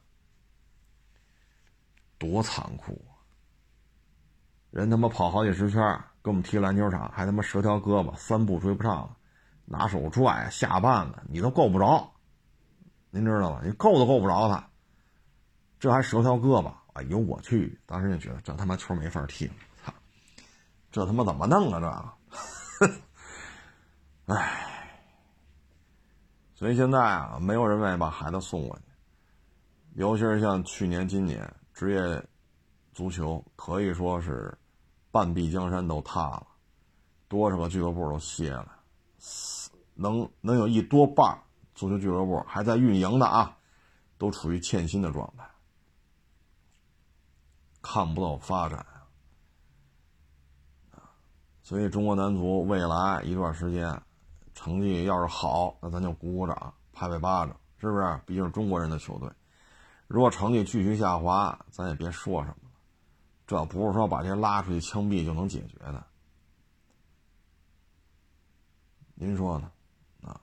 [2.19, 3.15] 多残酷啊！
[4.73, 5.81] 人他妈跑好几十圈，
[6.23, 9.17] 跟我们踢篮球场，还他妈折条胳膊，三步追不上了，
[9.65, 12.09] 拿手拽下绊子，你都够不着，
[13.11, 13.61] 您知道吧？
[13.65, 14.71] 你够都够不着他，
[15.81, 17.77] 这还折条胳膊，哎呦我去！
[17.87, 19.51] 当时就觉得这他妈球没法踢，
[19.85, 19.93] 操，
[20.93, 22.15] 这他妈怎么弄啊？
[22.79, 22.91] 这，
[24.33, 24.95] 唉，
[26.55, 28.85] 所以现在啊，没有人愿意把孩子送过去，
[29.95, 32.25] 尤其是像去年、今年职业
[32.93, 34.57] 足球可以说是
[35.13, 36.47] 半壁江山都塌了，
[37.29, 38.73] 多少个俱乐部都歇了，
[39.95, 41.39] 能能有一多半
[41.75, 43.57] 足球俱乐部还在运营的啊，
[44.19, 45.49] 都处于欠薪的状态，
[47.81, 48.85] 看不到发展，
[51.63, 54.03] 所以中国男足未来一段时间。
[54.55, 58.21] 成绩要是好，那咱就鼓鼓掌、拍拍巴掌，是不是？
[58.27, 59.29] 毕竟是中国人的球队。
[60.07, 62.71] 如果成绩继续下滑，咱也别说什么。
[63.53, 66.03] 这不是说把这拉出去枪毙就能解决的。
[69.15, 69.71] 您说呢？
[70.23, 70.41] 啊，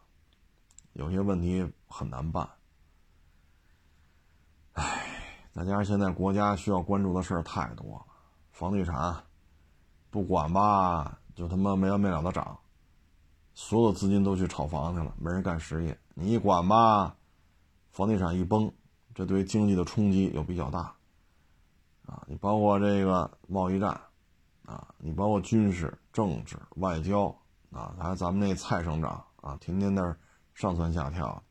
[0.94, 2.48] 有些问题很难办。
[4.74, 5.04] 唉，
[5.52, 8.06] 再加上现在国家需要关注的事儿太多了，
[8.52, 9.24] 房地产
[10.12, 12.60] 不管吧，就他妈没完没了的涨。
[13.56, 16.00] 所有资金都去炒房去了，没人干实业。
[16.14, 17.18] 你一管吧，
[17.90, 18.72] 房地产一崩，
[19.16, 20.96] 这对经济的冲击又比较大。
[22.10, 23.90] 啊，你包括这个贸易战，
[24.66, 27.28] 啊，你包括军事、政治、外交，
[27.72, 30.02] 啊，还有咱们那蔡省长啊，天天在
[30.56, 31.44] 上蹿下跳，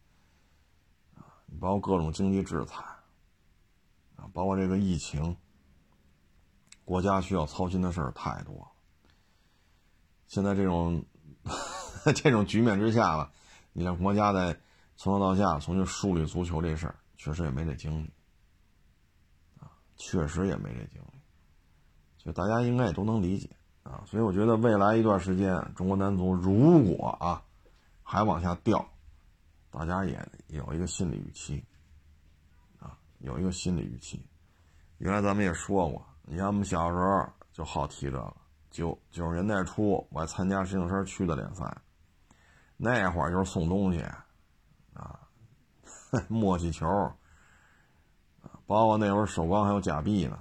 [1.15, 2.83] 啊，你包括各种经济制裁，
[4.17, 5.37] 啊，包括这个疫情，
[6.85, 8.67] 国家需要操心的事儿太多了。
[10.27, 11.05] 现在这种。
[12.15, 13.31] 这种局面之下吧，
[13.73, 14.59] 你让国家在
[14.97, 18.11] 从上到下重新梳理足球这事儿，确实也没这精力，
[19.99, 21.21] 确实也没这精力，
[22.17, 23.51] 所以大家应该也都能理解
[23.83, 24.03] 啊。
[24.07, 27.43] 所以我觉得未来一段时间，中国男足如果啊
[28.03, 28.89] 还往下掉，
[29.71, 31.63] 大家也有一个心理预期
[32.79, 34.25] 啊，有一个心理预期。
[34.99, 38.37] 原来咱们也说过，你看我们小时候就好踢这个，
[38.71, 41.77] 九九十年代初我还参加石景山区的联赛。
[42.77, 44.01] 那会儿就是送东西，
[44.95, 45.19] 啊，
[46.29, 46.87] 默契球，
[48.69, 50.39] 包括那会儿首钢还有假币呢，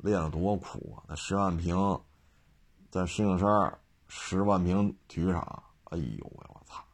[0.00, 1.00] 练的多苦啊！
[1.08, 1.98] 那十万平，
[2.90, 3.48] 在石景山
[4.06, 6.84] 十万平体育场，哎呦喂，我操！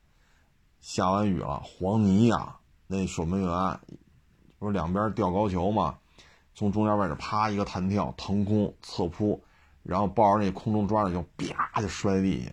[0.80, 2.56] 下完雨了，黄泥呀！
[2.86, 3.80] 那守门员
[4.60, 5.98] 不是两边吊高球吗？
[6.54, 9.42] 从中间位置啪一个弹跳腾空侧扑，
[9.82, 12.52] 然后抱着那空中抓着就啪就摔地下。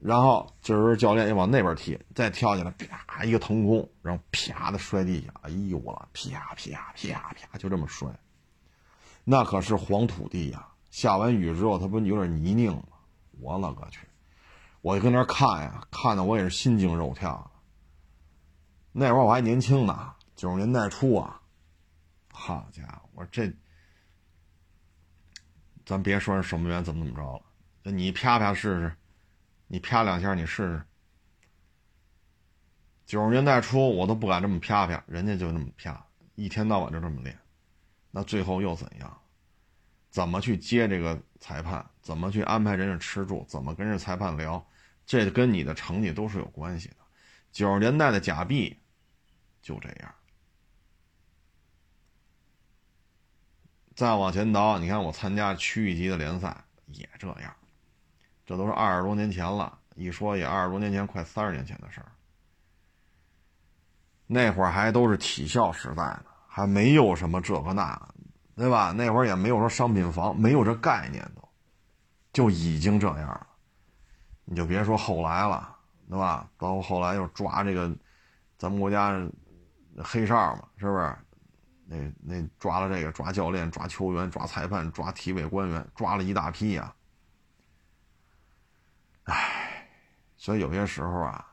[0.00, 8.08] 然后这时候教练又往那边踢，再跳起来，啪一个腾空，然后啪的摔地下，哎呦我了，啪啪啪啪，就这么摔。
[9.24, 12.82] 那可是黄土地呀，下完雨之后，它不有点泥泞吗？
[13.40, 14.00] 我勒个去！
[14.80, 17.50] 我就跟那看呀，看的我也是心惊肉跳。
[18.92, 21.42] 那会儿我还年轻呢，九十年代初啊，
[22.32, 23.52] 好家伙，我这，
[25.84, 28.96] 咱别说守门员怎么怎么着了，你啪啪试试。
[29.72, 30.82] 你啪两下，你试试。
[33.06, 37.38] 九十年代初，我都不敢这么啪啪，人家就那么啪，一天到晚就这么练，
[38.10, 39.20] 那最后又怎样？
[40.10, 41.88] 怎么去接这个裁判？
[42.02, 43.46] 怎么去安排人家吃住？
[43.48, 44.66] 怎么跟人裁判聊？
[45.06, 46.96] 这跟你的成绩都是有关系的。
[47.52, 48.76] 九十年代的假币
[49.62, 50.14] 就这样。
[53.94, 57.54] 再往前倒，你看我参加区域级的联赛也这样。
[58.50, 62.10] 这都是二十多年前了，一说也二十多年前，快三十年前的事儿。
[64.26, 67.96] 那会儿还都是体校时代呢，还没有什么这个那，
[68.56, 68.90] 对吧？
[68.90, 71.48] 那会儿也没有说商品房，没有这概念都，
[72.32, 73.46] 就已经这样了。
[74.44, 75.76] 你就别说后来了，
[76.08, 76.50] 对吧？
[76.56, 77.88] 包括后来又抓这个，
[78.58, 79.16] 咱们国家
[80.02, 81.16] 黑哨嘛，是不是？
[81.84, 86.92] 那那抓了这个，抓教练，抓球员，抓裁判，抓体委官员，抓了一大批呀。
[89.30, 89.88] 唉，
[90.36, 91.46] 所以有些时候啊，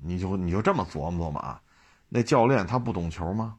[0.00, 1.62] 你就你就这么琢磨琢磨啊，
[2.08, 3.58] 那教练他不懂球吗？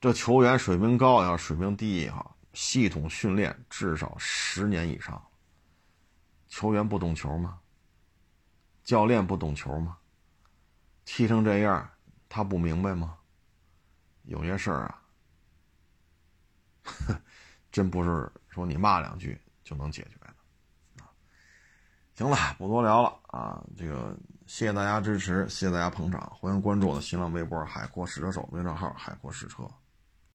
[0.00, 5.22] 这球员水平高也好，水平低也好，系统训练至少十年以上，
[6.48, 7.60] 球员不懂球吗？
[8.82, 9.98] 教练不懂球吗？
[11.04, 11.90] 踢成这样，
[12.28, 13.18] 他不明白吗？
[14.24, 15.02] 有些事儿啊，
[17.70, 20.26] 真不是说你骂两句就能解决的
[21.02, 21.10] 啊。
[22.14, 24.16] 行了，不多聊了啊，这个
[24.46, 29.68] 谢谢大家支持，谢谢大家捧场，欢迎关注我的新浪微博“海阔试车手”微账号“海阔试车”。